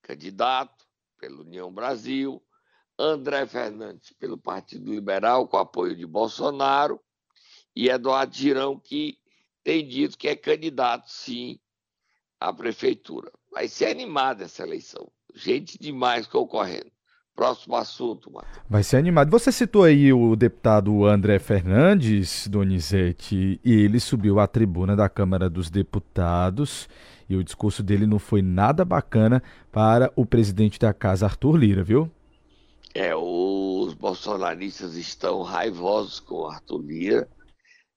candidato 0.01 0.86
pela 1.17 1.41
União 1.41 1.72
Brasil, 1.72 2.44
André 2.98 3.46
Fernandes 3.46 4.12
pelo 4.13 4.38
Partido 4.38 4.91
Liberal, 4.91 5.48
com 5.48 5.58
apoio 5.58 5.96
de 5.96 6.06
Bolsonaro, 6.06 7.00
e 7.75 7.89
Eduardo 7.89 8.36
Girão, 8.36 8.79
que 8.79 9.20
tem 9.63 9.88
dito 9.88 10.17
que 10.17 10.27
é 10.27 10.36
candidato, 10.36 11.12
sim, 11.12 11.60
à 12.39 12.51
prefeitura. 12.51 13.32
Vai 13.51 13.67
ser 13.67 13.88
animada 13.88 14.46
essa 14.46 14.63
eleição. 14.63 15.12
Gente 15.36 15.77
demais 15.77 16.25
concorrendo. 16.25 16.91
Próximo 17.38 17.75
assunto, 17.75 18.32
Marcos. 18.34 18.60
Vai 18.67 18.82
ser 18.82 18.98
animado. 18.98 19.29
Você 19.29 19.51
citou 19.51 19.84
aí 19.84 20.12
o 20.12 20.36
deputado 20.36 21.06
André 21.06 21.38
Fernandes, 21.38 22.48
Donizete, 22.48 23.62
e 23.63 23.74
ele 23.74 24.00
subiu 24.00 24.39
à 24.39 24.48
tribuna 24.48 24.96
da 24.96 25.08
Câmara 25.08 25.48
dos 25.48 25.70
Deputados 25.70 26.89
e 27.29 27.36
o 27.36 27.44
discurso 27.44 27.84
dele 27.84 28.08
não 28.08 28.17
foi 28.17 28.41
nada 28.41 28.84
bacana 28.84 29.44
para 29.72 30.12
o 30.15 30.25
presidente 30.25 30.79
da 30.79 30.91
casa, 30.96 31.27
Arthur 31.27 31.58
Lira, 31.58 31.84
viu? 31.84 32.10
É, 32.96 33.15
os 33.15 33.94
bolsonaristas 33.94 34.96
estão 34.96 35.44
raivosos 35.44 36.20
com 36.20 36.38
o 36.38 36.48
Arthur 36.48 36.82
Lira, 36.82 37.29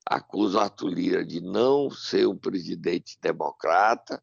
acusam 0.05 0.61
o 0.61 0.63
Arthur 0.63 0.89
Lira 0.89 1.25
de 1.25 1.41
não 1.41 1.89
ser 1.89 2.27
um 2.27 2.37
presidente 2.37 3.17
democrata 3.19 4.21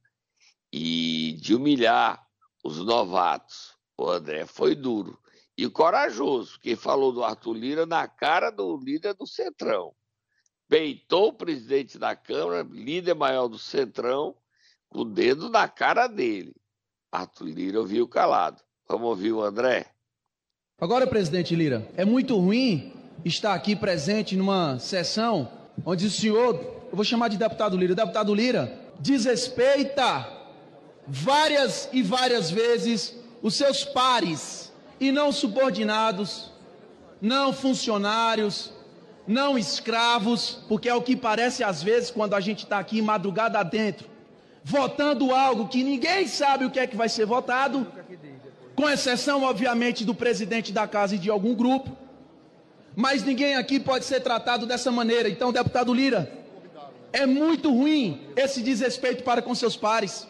e 0.72 1.36
de 1.40 1.56
humilhar 1.56 2.22
os 2.64 2.78
novatos. 2.84 3.77
O 3.98 4.08
André 4.08 4.46
foi 4.46 4.76
duro 4.76 5.18
e 5.56 5.68
corajoso, 5.68 6.60
que 6.60 6.76
falou 6.76 7.12
do 7.12 7.24
Arthur 7.24 7.54
Lira 7.54 7.84
na 7.84 8.06
cara 8.06 8.48
do 8.48 8.76
líder 8.76 9.12
do 9.14 9.26
Centrão. 9.26 9.92
Peitou 10.68 11.30
o 11.30 11.32
presidente 11.32 11.98
da 11.98 12.14
Câmara, 12.14 12.62
líder 12.62 13.14
maior 13.14 13.48
do 13.48 13.58
Centrão, 13.58 14.36
com 14.88 15.00
o 15.00 15.04
dedo 15.04 15.48
na 15.48 15.66
cara 15.66 16.06
dele. 16.06 16.54
Arthur 17.10 17.48
Lira 17.48 17.80
ouviu 17.80 18.06
calado. 18.06 18.62
Vamos 18.88 19.08
ouvir 19.08 19.32
o 19.32 19.42
André? 19.42 19.90
Agora, 20.80 21.04
presidente 21.04 21.56
Lira, 21.56 21.90
é 21.96 22.04
muito 22.04 22.38
ruim 22.38 22.92
estar 23.24 23.52
aqui 23.52 23.74
presente 23.74 24.36
numa 24.36 24.78
sessão 24.78 25.50
onde 25.84 26.06
o 26.06 26.10
senhor, 26.10 26.54
eu 26.88 26.94
vou 26.94 27.04
chamar 27.04 27.26
de 27.28 27.36
deputado 27.36 27.76
Lira, 27.76 27.96
deputado 27.96 28.32
Lira, 28.32 28.78
desrespeita 29.00 30.38
várias 31.04 31.88
e 31.92 32.00
várias 32.00 32.48
vezes 32.48 33.17
os 33.42 33.54
seus 33.54 33.84
pares 33.84 34.72
e 35.00 35.12
não 35.12 35.30
subordinados, 35.32 36.50
não 37.20 37.52
funcionários, 37.52 38.72
não 39.26 39.58
escravos, 39.58 40.58
porque 40.68 40.88
é 40.88 40.94
o 40.94 41.02
que 41.02 41.14
parece 41.14 41.62
às 41.62 41.82
vezes 41.82 42.10
quando 42.10 42.34
a 42.34 42.40
gente 42.40 42.64
está 42.64 42.78
aqui 42.78 43.02
madrugada 43.02 43.62
dentro, 43.62 44.08
votando 44.64 45.34
algo 45.34 45.68
que 45.68 45.82
ninguém 45.82 46.26
sabe 46.26 46.64
o 46.64 46.70
que 46.70 46.78
é 46.78 46.86
que 46.86 46.96
vai 46.96 47.08
ser 47.08 47.26
votado 47.26 47.86
com 48.78 48.88
exceção, 48.88 49.42
obviamente, 49.42 50.04
do 50.04 50.14
presidente 50.14 50.72
da 50.72 50.86
casa 50.86 51.16
e 51.16 51.18
de 51.18 51.28
algum 51.28 51.52
grupo. 51.52 51.96
Mas 52.94 53.24
ninguém 53.24 53.56
aqui 53.56 53.80
pode 53.80 54.04
ser 54.04 54.20
tratado 54.20 54.66
dessa 54.66 54.92
maneira. 54.92 55.28
Então, 55.28 55.52
deputado 55.52 55.92
Lira, 55.92 56.32
é 57.12 57.26
muito 57.26 57.72
ruim 57.72 58.20
esse 58.36 58.62
desrespeito 58.62 59.24
para 59.24 59.42
com 59.42 59.52
seus 59.52 59.76
pares. 59.76 60.27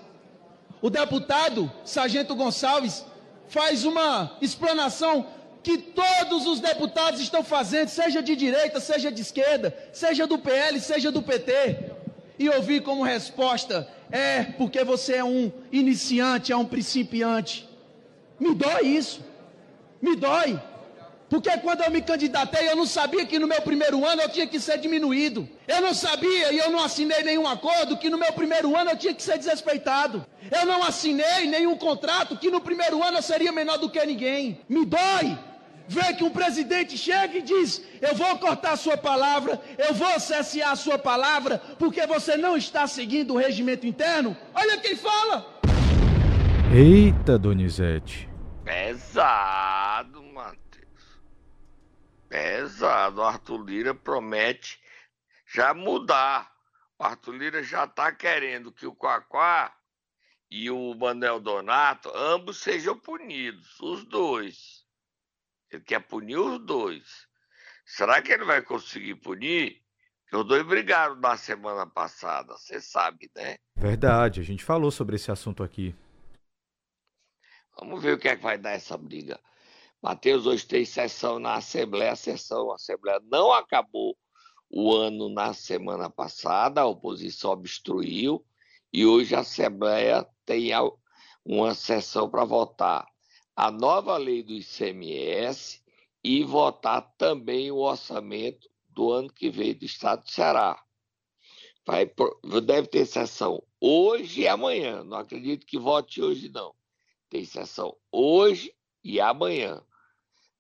O 0.81 0.89
deputado 0.89 1.71
Sargento 1.85 2.35
Gonçalves 2.35 3.05
faz 3.49 3.85
uma 3.85 4.37
explanação 4.41 5.27
que 5.63 5.77
todos 5.79 6.47
os 6.47 6.61
deputados 6.61 7.21
estão 7.21 7.43
fazendo, 7.43 7.89
seja 7.89 8.23
de 8.23 8.37
direita, 8.37 8.81
seja 8.81 9.11
de 9.11 9.21
esquerda, 9.21 9.77
seja 9.93 10.27
do 10.27 10.39
PL, 10.39 10.81
seja 10.81 11.11
do 11.11 11.23
PT. 11.23 11.93
E 12.39 12.49
ouvir 12.49 12.83
como 12.83 13.03
resposta 13.03 13.89
é 14.11 14.45
porque 14.45 14.85
você 14.85 15.17
é 15.17 15.25
um 15.25 15.53
iniciante, 15.73 16.53
é 16.53 16.57
um 16.57 16.65
principiante. 16.65 17.69
Me 18.39 18.55
dói 18.55 18.87
isso. 18.87 19.21
Me 20.01 20.15
dói. 20.15 20.61
Porque 21.29 21.51
quando 21.59 21.83
eu 21.83 21.91
me 21.91 22.01
candidatei, 22.01 22.69
eu 22.69 22.77
não 22.77 22.87
sabia 22.87 23.27
que 23.27 23.39
no 23.39 23.47
meu 23.47 23.61
primeiro 23.61 24.05
ano 24.05 24.23
eu 24.23 24.29
tinha 24.29 24.47
que 24.47 24.59
ser 24.59 24.79
diminuído. 24.79 25.47
Eu 25.67 25.81
não 25.83 25.93
sabia 25.93 26.53
e 26.53 26.59
eu 26.59 26.71
não 26.71 26.83
assinei 26.83 27.23
nenhum 27.23 27.47
acordo 27.47 27.99
que 27.99 28.09
no 28.09 28.17
meu 28.17 28.33
primeiro 28.33 28.75
ano 28.75 28.91
eu 28.91 28.97
tinha 28.97 29.13
que 29.13 29.23
ser 29.23 29.37
desrespeitado. 29.37 30.25
Eu 30.51 30.65
não 30.65 30.83
assinei 30.83 31.47
nenhum 31.47 31.77
contrato 31.77 32.37
que 32.37 32.51
no 32.51 32.61
primeiro 32.61 33.03
ano 33.03 33.19
eu 33.19 33.23
seria 33.23 33.53
menor 33.53 33.77
do 33.77 33.91
que 33.91 34.05
ninguém. 34.07 34.61
Me 34.69 34.87
dói 34.87 35.39
ver 35.87 36.15
que 36.17 36.25
um 36.25 36.31
presidente 36.31 36.97
chega 36.97 37.37
e 37.39 37.43
diz: 37.43 37.83
Eu 38.01 38.15
vou 38.15 38.39
cortar 38.39 38.73
a 38.73 38.77
sua 38.77 38.97
palavra, 38.97 39.61
eu 39.77 39.93
vou 39.93 40.19
cessear 40.21 40.73
a 40.73 40.77
sua 40.77 40.99
palavra, 40.99 41.61
porque 41.79 42.07
você 42.07 42.37
não 42.37 42.57
está 42.57 42.87
seguindo 42.87 43.35
o 43.35 43.39
regimento 43.39 43.87
interno. 43.87 44.37
Olha 44.55 44.79
quem 44.79 44.97
fala. 44.97 45.61
Eita, 46.73 47.39
Donizete. 47.39 48.29
Pesado. 48.65 49.88
Pesado. 52.29 53.21
O 53.21 53.25
Arthur 53.25 53.65
Lira 53.65 53.95
promete 53.95 54.81
já 55.47 55.73
mudar. 55.73 56.53
O 56.99 57.05
Arthur 57.05 57.35
Lira 57.35 57.63
já 57.63 57.85
está 57.85 58.13
querendo 58.13 58.73
que 58.73 58.87
o 58.87 58.95
Quaquá 58.95 59.75
e 60.51 60.71
o 60.71 60.95
Manuel 60.95 61.41
Donato, 61.41 62.11
ambos 62.15 62.59
sejam 62.59 62.99
punidos, 62.99 63.79
os 63.81 64.05
dois. 64.05 64.87
Ele 65.71 65.83
quer 65.83 66.01
punir 66.01 66.39
os 66.39 66.59
dois. 66.65 67.29
Será 67.85 68.21
que 68.23 68.33
ele 68.33 68.45
vai 68.45 68.63
conseguir 68.63 69.17
punir? 69.17 69.83
Os 70.33 70.45
dois 70.47 70.63
brigaram 70.67 71.17
na 71.17 71.37
semana 71.37 71.87
passada, 71.87 72.55
você 72.55 72.81
sabe, 72.81 73.31
né? 73.35 73.57
Verdade, 73.77 74.41
a 74.41 74.43
gente 74.43 74.63
falou 74.63 74.91
sobre 74.91 75.17
esse 75.17 75.31
assunto 75.31 75.63
aqui. 75.63 75.95
Vamos 77.79 78.03
ver 78.03 78.15
o 78.15 78.19
que 78.19 78.29
é 78.29 78.37
que 78.37 78.43
vai 78.43 78.59
dar 78.59 78.73
essa 78.73 78.97
briga. 78.99 79.41
Matheus, 80.01 80.47
hoje 80.47 80.65
tem 80.65 80.85
sessão 80.85 81.41
na 81.41 81.55
Assembleia, 81.55 82.13
a 82.13 82.17
sessão, 82.17 82.71
a 82.71 82.77
Assembleia 82.77 83.21
não 83.25 83.53
acabou 83.53 84.17
o 84.71 84.95
ano 84.95 85.29
na 85.29 85.53
semana 85.53 86.09
passada, 86.09 86.83
a 86.83 86.87
oposição 86.87 87.51
obstruiu, 87.51 88.45
e 88.93 89.05
hoje 89.05 89.35
a 89.35 89.41
Assembleia 89.41 90.25
tem 90.45 90.71
uma 91.45 91.75
sessão 91.75 92.31
para 92.31 92.45
votar 92.45 93.07
a 93.57 93.73
nova 93.73 94.17
lei 94.17 94.43
do 94.43 94.53
ICMS 94.53 95.83
e 96.23 96.45
votar 96.45 97.03
também 97.19 97.73
o 97.73 97.79
orçamento 97.79 98.69
do 98.89 99.11
ano 99.11 99.33
que 99.33 99.51
vem 99.51 99.75
do 99.75 99.85
Estado 99.85 100.23
do 100.23 100.31
Ceará. 100.31 100.81
Vai, 101.85 102.09
deve 102.65 102.87
ter 102.87 103.05
sessão 103.05 103.61
hoje 103.81 104.43
e 104.43 104.49
amanhã. 104.49 105.03
Não 105.03 105.19
acredito 105.19 105.67
que 105.67 105.79
vote 105.79 106.23
hoje, 106.23 106.49
não. 106.51 106.73
Tem 107.29 107.45
sessão 107.45 107.97
hoje 108.13 108.73
e 109.03 109.21
amanhã. 109.21 109.83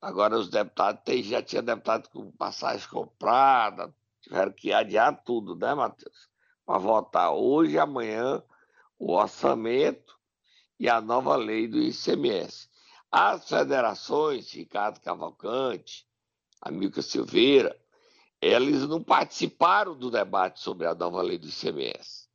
Agora 0.01 0.39
os 0.39 0.49
deputados, 0.49 1.03
tem, 1.05 1.23
já 1.23 1.43
tinha 1.43 1.63
deputado 1.63 2.09
com 2.11 2.31
passagem 2.33 2.89
comprada, 2.89 3.93
tiveram 4.21 4.53
que 4.53 4.73
adiar 4.73 5.23
tudo, 5.25 5.57
né, 5.57 5.75
Matheus? 5.75 6.29
Para 6.65 6.79
votar 6.79 7.33
hoje 7.33 7.75
e 7.75 7.79
amanhã 7.79 8.43
o 8.99 9.13
orçamento 9.13 10.17
e 10.79 10.89
a 10.89 11.01
nova 11.01 11.37
lei 11.37 11.67
do 11.67 11.79
ICMS. 11.79 12.69
As 13.11 13.49
federações, 13.49 14.53
Ricardo 14.53 15.01
Cavalcante, 15.01 16.07
Amilca 16.61 17.03
Silveira, 17.03 17.77
eles 18.41 18.87
não 18.87 19.03
participaram 19.03 19.97
do 19.97 20.11
debate 20.11 20.61
sobre 20.61 20.87
a 20.87 20.95
nova 20.95 21.23
lei 21.23 21.39
do 21.39 21.49
ICMS. 21.49 22.29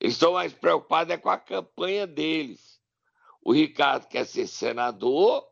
Eles 0.00 0.14
estão 0.14 0.32
mais 0.32 0.52
preocupados 0.52 1.12
é 1.12 1.18
com 1.18 1.28
a 1.28 1.38
campanha 1.38 2.06
deles 2.06 2.72
o 3.44 3.52
Ricardo 3.52 4.06
quer 4.06 4.24
ser 4.24 4.46
senador 4.46 5.44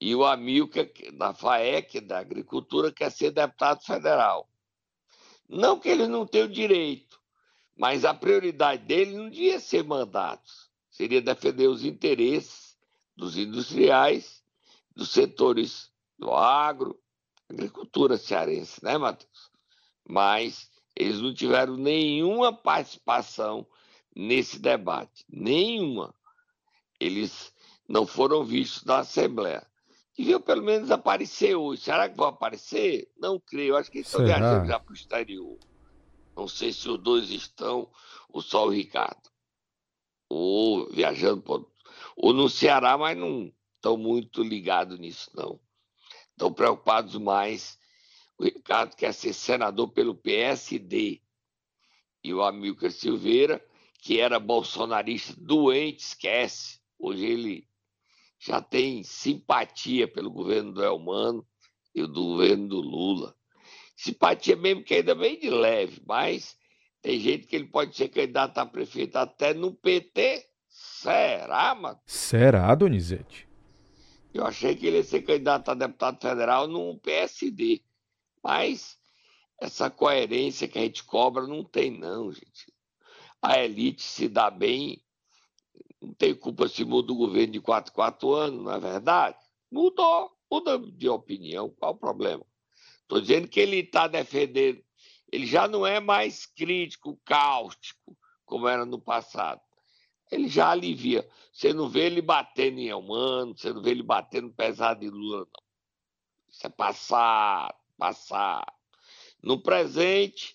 e 0.00 0.14
o 0.14 0.24
Amilcar, 0.24 0.88
da 1.12 1.34
FAEC, 1.34 2.00
da 2.00 2.18
Agricultura, 2.18 2.90
quer 2.90 3.12
ser 3.12 3.32
deputado 3.32 3.84
federal. 3.84 4.48
Não 5.48 5.78
que 5.78 5.88
ele 5.88 6.06
não 6.06 6.26
tenha 6.26 6.46
o 6.46 6.48
direito, 6.48 7.20
mas 7.76 8.04
a 8.04 8.14
prioridade 8.14 8.84
dele 8.84 9.16
não 9.16 9.28
devia 9.28 9.60
ser 9.60 9.84
mandatos, 9.84 10.70
seria 10.90 11.20
defender 11.20 11.66
os 11.68 11.84
interesses 11.84 12.76
dos 13.16 13.36
industriais, 13.36 14.42
dos 14.96 15.10
setores 15.10 15.90
do 16.18 16.32
agro, 16.32 16.98
agricultura 17.48 18.16
cearense, 18.16 18.82
né, 18.82 18.96
Matheus? 18.96 19.50
Mas 20.08 20.70
eles 20.96 21.20
não 21.20 21.34
tiveram 21.34 21.76
nenhuma 21.76 22.52
participação 22.52 23.66
nesse 24.14 24.58
debate, 24.58 25.24
nenhuma 25.28 26.14
eles 26.98 27.52
não 27.88 28.06
foram 28.06 28.44
vistos 28.44 28.84
na 28.84 28.98
Assembleia. 28.98 29.69
Deviam 30.20 30.40
pelo 30.40 30.62
menos 30.62 30.90
aparecer 30.90 31.54
hoje. 31.54 31.82
Será 31.82 32.08
que 32.08 32.16
vão 32.16 32.28
aparecer? 32.28 33.10
Não 33.18 33.38
creio. 33.40 33.76
Acho 33.76 33.90
que 33.90 34.00
estão 34.00 34.20
Será? 34.20 34.38
viajando 34.38 34.66
já 34.68 34.78
para 34.78 34.92
o 34.92 34.94
exterior. 34.94 35.58
Não 36.36 36.46
sei 36.48 36.72
se 36.72 36.88
os 36.88 36.98
dois 36.98 37.30
estão, 37.30 37.90
ou 38.28 38.40
só 38.40 38.66
o 38.66 38.70
Ricardo. 38.70 39.28
Ou 40.28 40.88
viajando, 40.90 41.42
por- 41.42 41.70
ou 42.16 42.32
no 42.32 42.48
Ceará, 42.48 42.96
mas 42.96 43.16
não 43.16 43.52
estão 43.76 43.96
muito 43.96 44.42
ligados 44.42 44.98
nisso, 44.98 45.30
não. 45.34 45.60
Estão 46.30 46.52
preocupados 46.52 47.16
mais. 47.16 47.78
O 48.38 48.44
Ricardo 48.44 48.94
quer 48.96 49.12
ser 49.12 49.32
senador 49.32 49.88
pelo 49.88 50.14
PSD. 50.14 51.20
E 52.22 52.32
o 52.34 52.42
Amilcar 52.42 52.90
Silveira, 52.90 53.64
que 54.00 54.20
era 54.20 54.38
bolsonarista 54.38 55.34
doente, 55.38 56.00
esquece. 56.00 56.80
Hoje 56.98 57.24
ele 57.24 57.68
já 58.40 58.62
tem 58.62 59.04
simpatia 59.04 60.08
pelo 60.08 60.30
governo 60.30 60.72
do 60.72 60.82
Elmano 60.82 61.46
e 61.94 62.00
do 62.00 62.24
governo 62.24 62.68
do 62.68 62.80
Lula. 62.80 63.36
Simpatia 63.94 64.56
mesmo 64.56 64.82
que 64.82 64.94
ainda 64.94 65.14
bem 65.14 65.38
de 65.38 65.50
leve, 65.50 66.02
mas 66.06 66.56
tem 67.02 67.20
gente 67.20 67.46
que 67.46 67.54
ele 67.54 67.66
pode 67.66 67.94
ser 67.94 68.08
candidato 68.08 68.56
a 68.56 68.64
prefeito 68.64 69.16
até 69.16 69.52
no 69.52 69.74
PT. 69.74 70.46
Será, 70.66 71.74
mano? 71.74 72.00
Será, 72.06 72.74
Donizete? 72.74 73.46
Eu 74.32 74.46
achei 74.46 74.74
que 74.74 74.86
ele 74.86 74.98
ia 74.98 75.02
ser 75.02 75.20
candidato 75.20 75.70
a 75.70 75.74
deputado 75.74 76.18
federal 76.20 76.66
no 76.66 76.98
PSD. 76.98 77.82
Mas 78.42 78.98
essa 79.60 79.90
coerência 79.90 80.66
que 80.66 80.78
a 80.78 80.82
gente 80.82 81.04
cobra 81.04 81.46
não 81.46 81.62
tem, 81.62 81.90
não, 81.90 82.32
gente. 82.32 82.72
A 83.42 83.62
elite 83.62 84.02
se 84.02 84.28
dá 84.28 84.50
bem, 84.50 85.02
não 86.00 86.14
tem 86.14 86.34
culpa 86.34 86.68
se 86.68 86.84
muda 86.84 87.12
o 87.12 87.16
governo 87.16 87.52
de 87.52 87.60
4 87.60 87.92
4 87.92 88.32
anos, 88.32 88.64
não 88.64 88.72
é 88.72 88.80
verdade? 88.80 89.36
Mudou, 89.70 90.30
muda 90.50 90.78
de 90.78 91.08
opinião, 91.08 91.68
qual 91.70 91.92
o 91.92 91.98
problema? 91.98 92.44
Estou 93.02 93.20
dizendo 93.20 93.48
que 93.48 93.60
ele 93.60 93.78
está 93.78 94.06
defendendo, 94.06 94.82
ele 95.30 95.46
já 95.46 95.68
não 95.68 95.86
é 95.86 96.00
mais 96.00 96.46
crítico, 96.46 97.20
cáustico, 97.24 98.16
como 98.44 98.66
era 98.66 98.84
no 98.84 99.00
passado. 99.00 99.60
Ele 100.30 100.48
já 100.48 100.70
alivia. 100.70 101.28
Você 101.52 101.72
não 101.72 101.88
vê 101.88 102.06
ele 102.06 102.22
batendo 102.22 102.78
em 102.78 102.88
Elmano, 102.88 103.56
você 103.56 103.72
não 103.72 103.82
vê 103.82 103.90
ele 103.90 104.02
batendo 104.02 104.52
pesado 104.52 105.04
em 105.04 105.08
Lula, 105.08 105.40
não. 105.40 105.70
Isso 106.48 106.66
é 106.66 106.70
passado, 106.70 107.74
passado. 107.96 108.72
No 109.42 109.60
presente, 109.60 110.54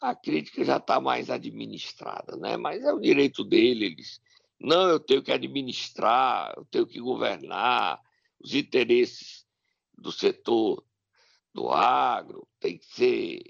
a 0.00 0.14
crítica 0.14 0.64
já 0.64 0.78
está 0.78 1.00
mais 1.00 1.30
administrada, 1.30 2.36
né? 2.36 2.56
Mas 2.56 2.82
é 2.82 2.92
o 2.92 3.00
direito 3.00 3.44
dele. 3.44 3.86
Eles, 3.86 4.20
não, 4.60 4.88
eu 4.88 5.00
tenho 5.00 5.22
que 5.22 5.32
administrar, 5.32 6.52
eu 6.56 6.64
tenho 6.66 6.86
que 6.86 7.00
governar, 7.00 7.98
os 8.42 8.54
interesses 8.54 9.46
do 9.96 10.12
setor 10.12 10.84
do 11.54 11.70
agro 11.70 12.46
tem 12.60 12.78
que 12.78 12.86
ser 12.86 13.42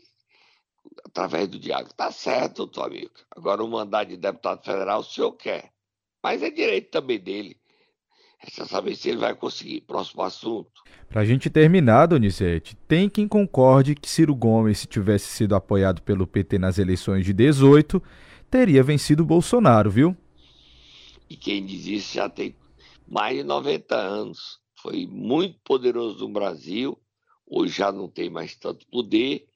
através 1.05 1.49
do 1.49 1.59
diálogo. 1.59 1.93
Tá 1.95 2.11
certo, 2.11 2.59
doutor 2.59 2.87
amigo. 2.87 3.13
Agora, 3.31 3.63
o 3.63 3.69
mandato 3.69 4.09
de 4.09 4.17
deputado 4.17 4.65
federal, 4.65 5.01
o 5.01 5.05
senhor 5.05 5.33
quer. 5.33 5.71
Mas 6.23 6.43
é 6.43 6.51
direito 6.51 6.91
também 6.91 7.19
dele. 7.19 7.57
Resta 8.39 8.65
saber 8.65 8.95
se 8.95 9.11
ele 9.11 9.19
vai 9.19 9.35
conseguir. 9.35 9.83
Próximo 9.83 10.23
assunto. 10.23 10.71
Pra 11.09 11.25
gente 11.25 11.51
terminar, 11.51 12.07
Donizete, 12.07 12.77
tem 12.89 13.09
quem 13.09 13.29
concorde 13.29 13.95
que 13.95 14.09
Ciro 14.09 14.35
Gomes, 14.35 14.79
se 14.79 14.87
tivesse 14.87 15.27
sido 15.27 15.55
apoiado 15.55 16.03
pelo 16.03 16.27
PT 16.27 16.59
nas 16.59 16.79
eleições 16.79 17.25
de 17.25 17.33
18, 17.33 18.03
teria 18.51 18.83
vencido 18.83 19.25
Bolsonaro, 19.25 19.91
viu? 19.91 20.17
E 21.31 21.37
quem 21.37 21.65
diz 21.65 21.87
isso 21.87 22.15
já 22.15 22.29
tem 22.29 22.57
mais 23.07 23.37
de 23.37 23.45
90 23.45 23.95
anos. 23.95 24.59
Foi 24.75 25.07
muito 25.07 25.61
poderoso 25.61 26.27
no 26.27 26.33
Brasil. 26.33 27.01
Hoje 27.47 27.75
já 27.75 27.93
não 27.93 28.09
tem 28.09 28.29
mais 28.29 28.57
tanto 28.57 28.85
poder. 28.89 29.47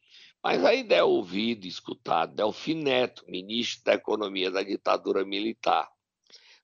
Mas 0.41 0.65
ainda 0.65 0.95
é 0.95 1.03
ouvido, 1.03 1.67
escutado. 1.67 2.37
Delfim 2.37 2.75
Neto, 2.75 3.25
ministro 3.27 3.85
da 3.85 3.95
Economia 3.95 4.53
da 4.53 4.63
ditadura 4.63 5.25
militar. 5.25 5.91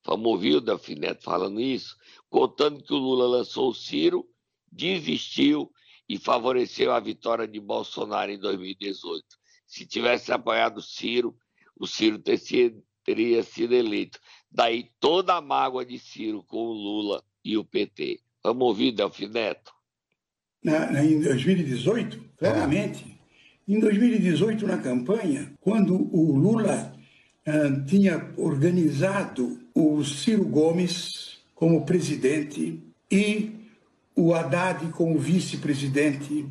Vamos 0.05 0.27
ouvir 0.27 0.57
o 0.57 0.61
Delfim 0.61 0.95
Neto 0.95 1.25
falando 1.25 1.61
isso, 1.61 1.97
contando 2.29 2.83
que 2.83 2.93
o 2.95 2.99
Lula 2.99 3.27
lançou 3.27 3.71
o 3.71 3.75
Ciro, 3.75 4.27
desistiu 4.71 5.73
e 6.09 6.19
favoreceu 6.19 6.93
a 6.93 7.01
vitória 7.01 7.49
de 7.49 7.59
Bolsonaro 7.59 8.31
em 8.31 8.39
2018. 8.39 9.25
Se 9.67 9.87
tivesse 9.87 10.33
apoiado 10.33 10.79
o 10.79 10.83
Ciro, 10.83 11.37
o 11.77 11.87
Ciro 11.87 12.19
teria 12.19 13.43
sido 13.43 13.75
eleito. 13.75 14.19
Daí 14.51 14.91
toda 14.99 15.35
a 15.37 15.41
mágoa 15.41 15.85
de 15.85 15.99
Ciro 15.99 16.43
com 16.49 16.59
o 16.59 16.73
Lula 16.73 17.23
e 17.45 17.57
o 17.57 17.65
PT. 17.65 18.21
Vamos 18.43 18.67
ouvir, 18.67 18.93
Delfim 18.93 19.29
Neto? 19.29 19.73
na, 20.63 20.91
na- 20.93 21.05
em 21.05 21.21
2018, 21.21 22.21
claramente. 22.37 23.19
Em 23.67 23.79
2018, 23.81 24.67
na 24.67 24.77
campanha, 24.79 25.53
quando 25.61 25.95
o 26.15 26.37
Lula 26.37 26.93
ah, 27.47 27.85
tinha 27.87 28.31
organizado 28.37 29.59
o 29.75 30.03
Ciro 30.05 30.45
Gomes 30.45 31.39
como 31.55 31.87
presidente 31.87 32.83
e 33.11 33.53
o 34.17 34.35
Haddad 34.35 34.87
como 34.93 35.19
vice-presidente, 35.19 36.47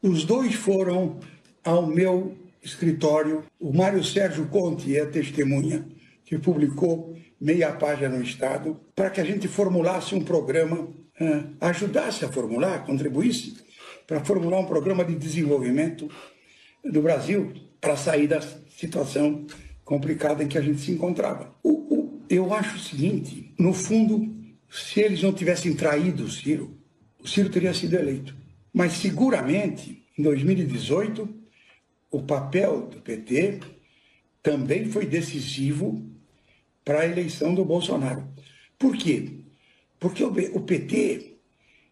os 0.00 0.24
dois 0.24 0.54
foram 0.54 1.18
ao 1.64 1.86
meu 1.86 2.34
escritório. 2.62 3.44
O 3.60 3.76
Mário 3.76 4.02
Sérgio 4.04 4.46
Conte 4.48 4.96
é 4.96 5.04
testemunha, 5.04 5.86
que 6.28 6.38
publicou 6.38 7.16
meia 7.40 7.72
página 7.72 8.10
no 8.10 8.22
Estado, 8.22 8.78
para 8.94 9.08
que 9.08 9.18
a 9.18 9.24
gente 9.24 9.48
formulasse 9.48 10.14
um 10.14 10.22
programa, 10.22 10.86
eh, 11.18 11.44
ajudasse 11.58 12.22
a 12.22 12.28
formular, 12.30 12.84
contribuísse 12.84 13.56
para 14.06 14.22
formular 14.22 14.58
um 14.60 14.66
programa 14.66 15.02
de 15.06 15.14
desenvolvimento 15.14 16.06
do 16.84 17.00
Brasil 17.00 17.50
para 17.80 17.96
sair 17.96 18.26
da 18.26 18.42
situação 18.42 19.46
complicada 19.86 20.44
em 20.44 20.48
que 20.48 20.58
a 20.58 20.60
gente 20.60 20.80
se 20.82 20.90
encontrava. 20.92 21.54
O- 21.62 21.94
o- 21.94 22.22
eu 22.28 22.52
acho 22.52 22.76
o 22.76 22.80
seguinte: 22.80 23.54
no 23.58 23.72
fundo, 23.72 24.36
se 24.68 25.00
eles 25.00 25.22
não 25.22 25.32
tivessem 25.32 25.72
traído 25.74 26.24
o 26.24 26.30
Ciro, 26.30 26.76
o 27.18 27.26
Ciro 27.26 27.48
teria 27.48 27.72
sido 27.72 27.94
eleito. 27.94 28.36
Mas 28.70 28.92
seguramente, 28.92 30.04
em 30.18 30.22
2018, 30.22 31.26
o 32.10 32.20
papel 32.20 32.82
do 32.82 33.00
PT 33.00 33.60
também 34.42 34.90
foi 34.90 35.06
decisivo 35.06 36.06
para 36.88 37.00
a 37.00 37.06
eleição 37.06 37.54
do 37.54 37.66
Bolsonaro. 37.66 38.24
Por 38.78 38.96
quê? 38.96 39.40
Porque 40.00 40.24
o 40.24 40.60
PT 40.62 41.34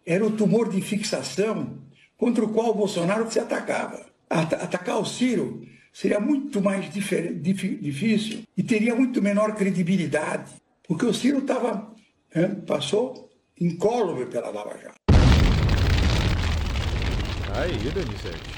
era 0.07 0.25
o 0.25 0.31
tumor 0.31 0.71
de 0.71 0.81
fixação 0.81 1.81
contra 2.17 2.43
o 2.43 2.49
qual 2.49 2.71
o 2.71 2.75
Bolsonaro 2.75 3.31
se 3.31 3.39
atacava. 3.39 4.07
Ata- 4.31 4.57
Atacar 4.57 4.99
o 4.99 5.05
Ciro 5.05 5.67
seria 5.93 6.19
muito 6.19 6.63
mais 6.63 6.91
difícil 6.91 8.43
e 8.57 8.63
teria 8.63 8.95
muito 8.95 9.21
menor 9.21 9.55
credibilidade, 9.55 10.51
porque 10.89 11.05
o 11.05 11.13
Ciro 11.13 11.41
estava 11.41 11.95
passou 12.67 13.31
incólume 13.61 14.25
pela 14.25 14.49
Lava 14.49 14.79
Jato. 14.83 14.95
Aí, 17.55 17.73
Donizete. 17.91 18.56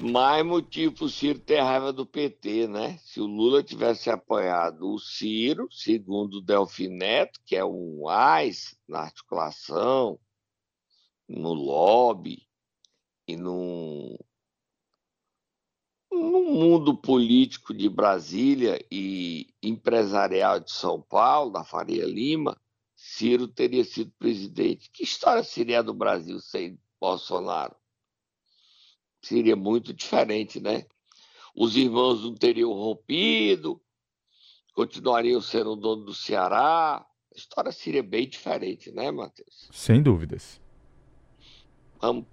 Mais 0.00 0.46
motivo 0.46 0.94
para 0.94 1.04
o 1.06 1.08
Ciro 1.08 1.40
ter 1.40 1.60
raiva 1.60 1.92
do 1.92 2.06
PT, 2.06 2.68
né? 2.68 2.98
Se 2.98 3.20
o 3.20 3.26
Lula 3.26 3.64
tivesse 3.64 4.08
apoiado 4.08 4.94
o 4.94 4.98
Ciro, 4.98 5.66
segundo 5.72 6.34
o 6.34 6.40
Delfim 6.40 6.88
Neto, 6.88 7.40
que 7.44 7.56
é 7.56 7.64
um 7.64 8.08
AIS 8.08 8.78
na 8.86 9.00
articulação, 9.00 10.20
no 11.28 11.52
lobby 11.52 12.46
e 13.26 13.36
no, 13.36 14.16
no 16.12 16.44
mundo 16.44 16.96
político 16.96 17.74
de 17.74 17.88
Brasília 17.88 18.78
e 18.92 19.48
empresarial 19.60 20.60
de 20.60 20.70
São 20.70 21.02
Paulo, 21.02 21.50
da 21.50 21.64
Faria 21.64 22.06
Lima, 22.06 22.56
Ciro 22.94 23.48
teria 23.48 23.82
sido 23.82 24.12
presidente. 24.16 24.90
Que 24.92 25.02
história 25.02 25.42
seria 25.42 25.82
do 25.82 25.92
Brasil 25.92 26.38
sem 26.38 26.80
Bolsonaro? 27.00 27.74
Seria 29.20 29.56
muito 29.56 29.92
diferente, 29.92 30.60
né? 30.60 30.84
Os 31.54 31.76
irmãos 31.76 32.22
não 32.22 32.34
teriam 32.34 32.72
rompido, 32.72 33.80
continuariam 34.74 35.40
sendo 35.40 35.74
dono 35.74 36.04
do 36.04 36.14
Ceará. 36.14 37.04
A 37.34 37.36
história 37.36 37.72
seria 37.72 38.02
bem 38.02 38.28
diferente, 38.28 38.90
né, 38.92 39.10
Matheus? 39.10 39.68
Sem 39.72 40.02
dúvidas. 40.02 40.60
Vamos, 42.00 42.26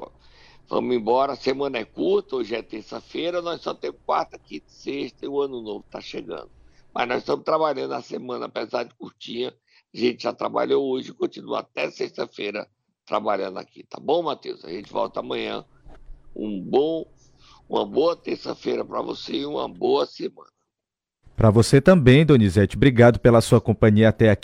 vamos 0.68 0.96
embora, 0.96 1.34
a 1.34 1.36
semana 1.36 1.80
é 1.80 1.86
curta, 1.86 2.36
hoje 2.36 2.56
é 2.56 2.62
terça-feira, 2.62 3.42
nós 3.42 3.62
só 3.62 3.74
temos 3.74 4.00
quarta, 4.06 4.38
quinta, 4.38 4.70
sexta 4.70 5.26
e 5.26 5.28
o 5.28 5.42
ano 5.42 5.62
novo 5.62 5.84
está 5.86 6.00
chegando. 6.00 6.52
Mas 6.94 7.08
nós 7.08 7.18
estamos 7.20 7.44
trabalhando 7.44 7.94
a 7.94 8.02
semana, 8.02 8.46
apesar 8.46 8.84
de 8.84 8.94
curtinha, 8.94 9.54
a 9.94 9.98
gente 9.98 10.24
já 10.24 10.34
trabalhou 10.34 10.88
hoje 10.88 11.10
e 11.10 11.14
continua 11.14 11.60
até 11.60 11.90
sexta-feira 11.90 12.70
trabalhando 13.06 13.58
aqui, 13.58 13.84
tá 13.84 14.00
bom, 14.00 14.22
Matheus? 14.22 14.64
A 14.64 14.70
gente 14.70 14.92
volta 14.92 15.20
amanhã. 15.20 15.66
Um 16.36 16.62
bom, 16.62 17.06
uma 17.70 17.86
boa 17.86 18.16
terça-feira 18.16 18.84
para 18.84 19.02
você 19.02 19.34
e 19.38 19.46
uma 19.46 19.68
boa 19.68 20.06
semana. 20.06 20.50
Para 21.36 21.50
você 21.50 21.82
também, 21.82 22.26
Donizete, 22.26 22.78
obrigado 22.78 23.20
pela 23.20 23.42
sua 23.42 23.60
companhia 23.60 24.10
até 24.10 24.30
aqui. 24.30 24.44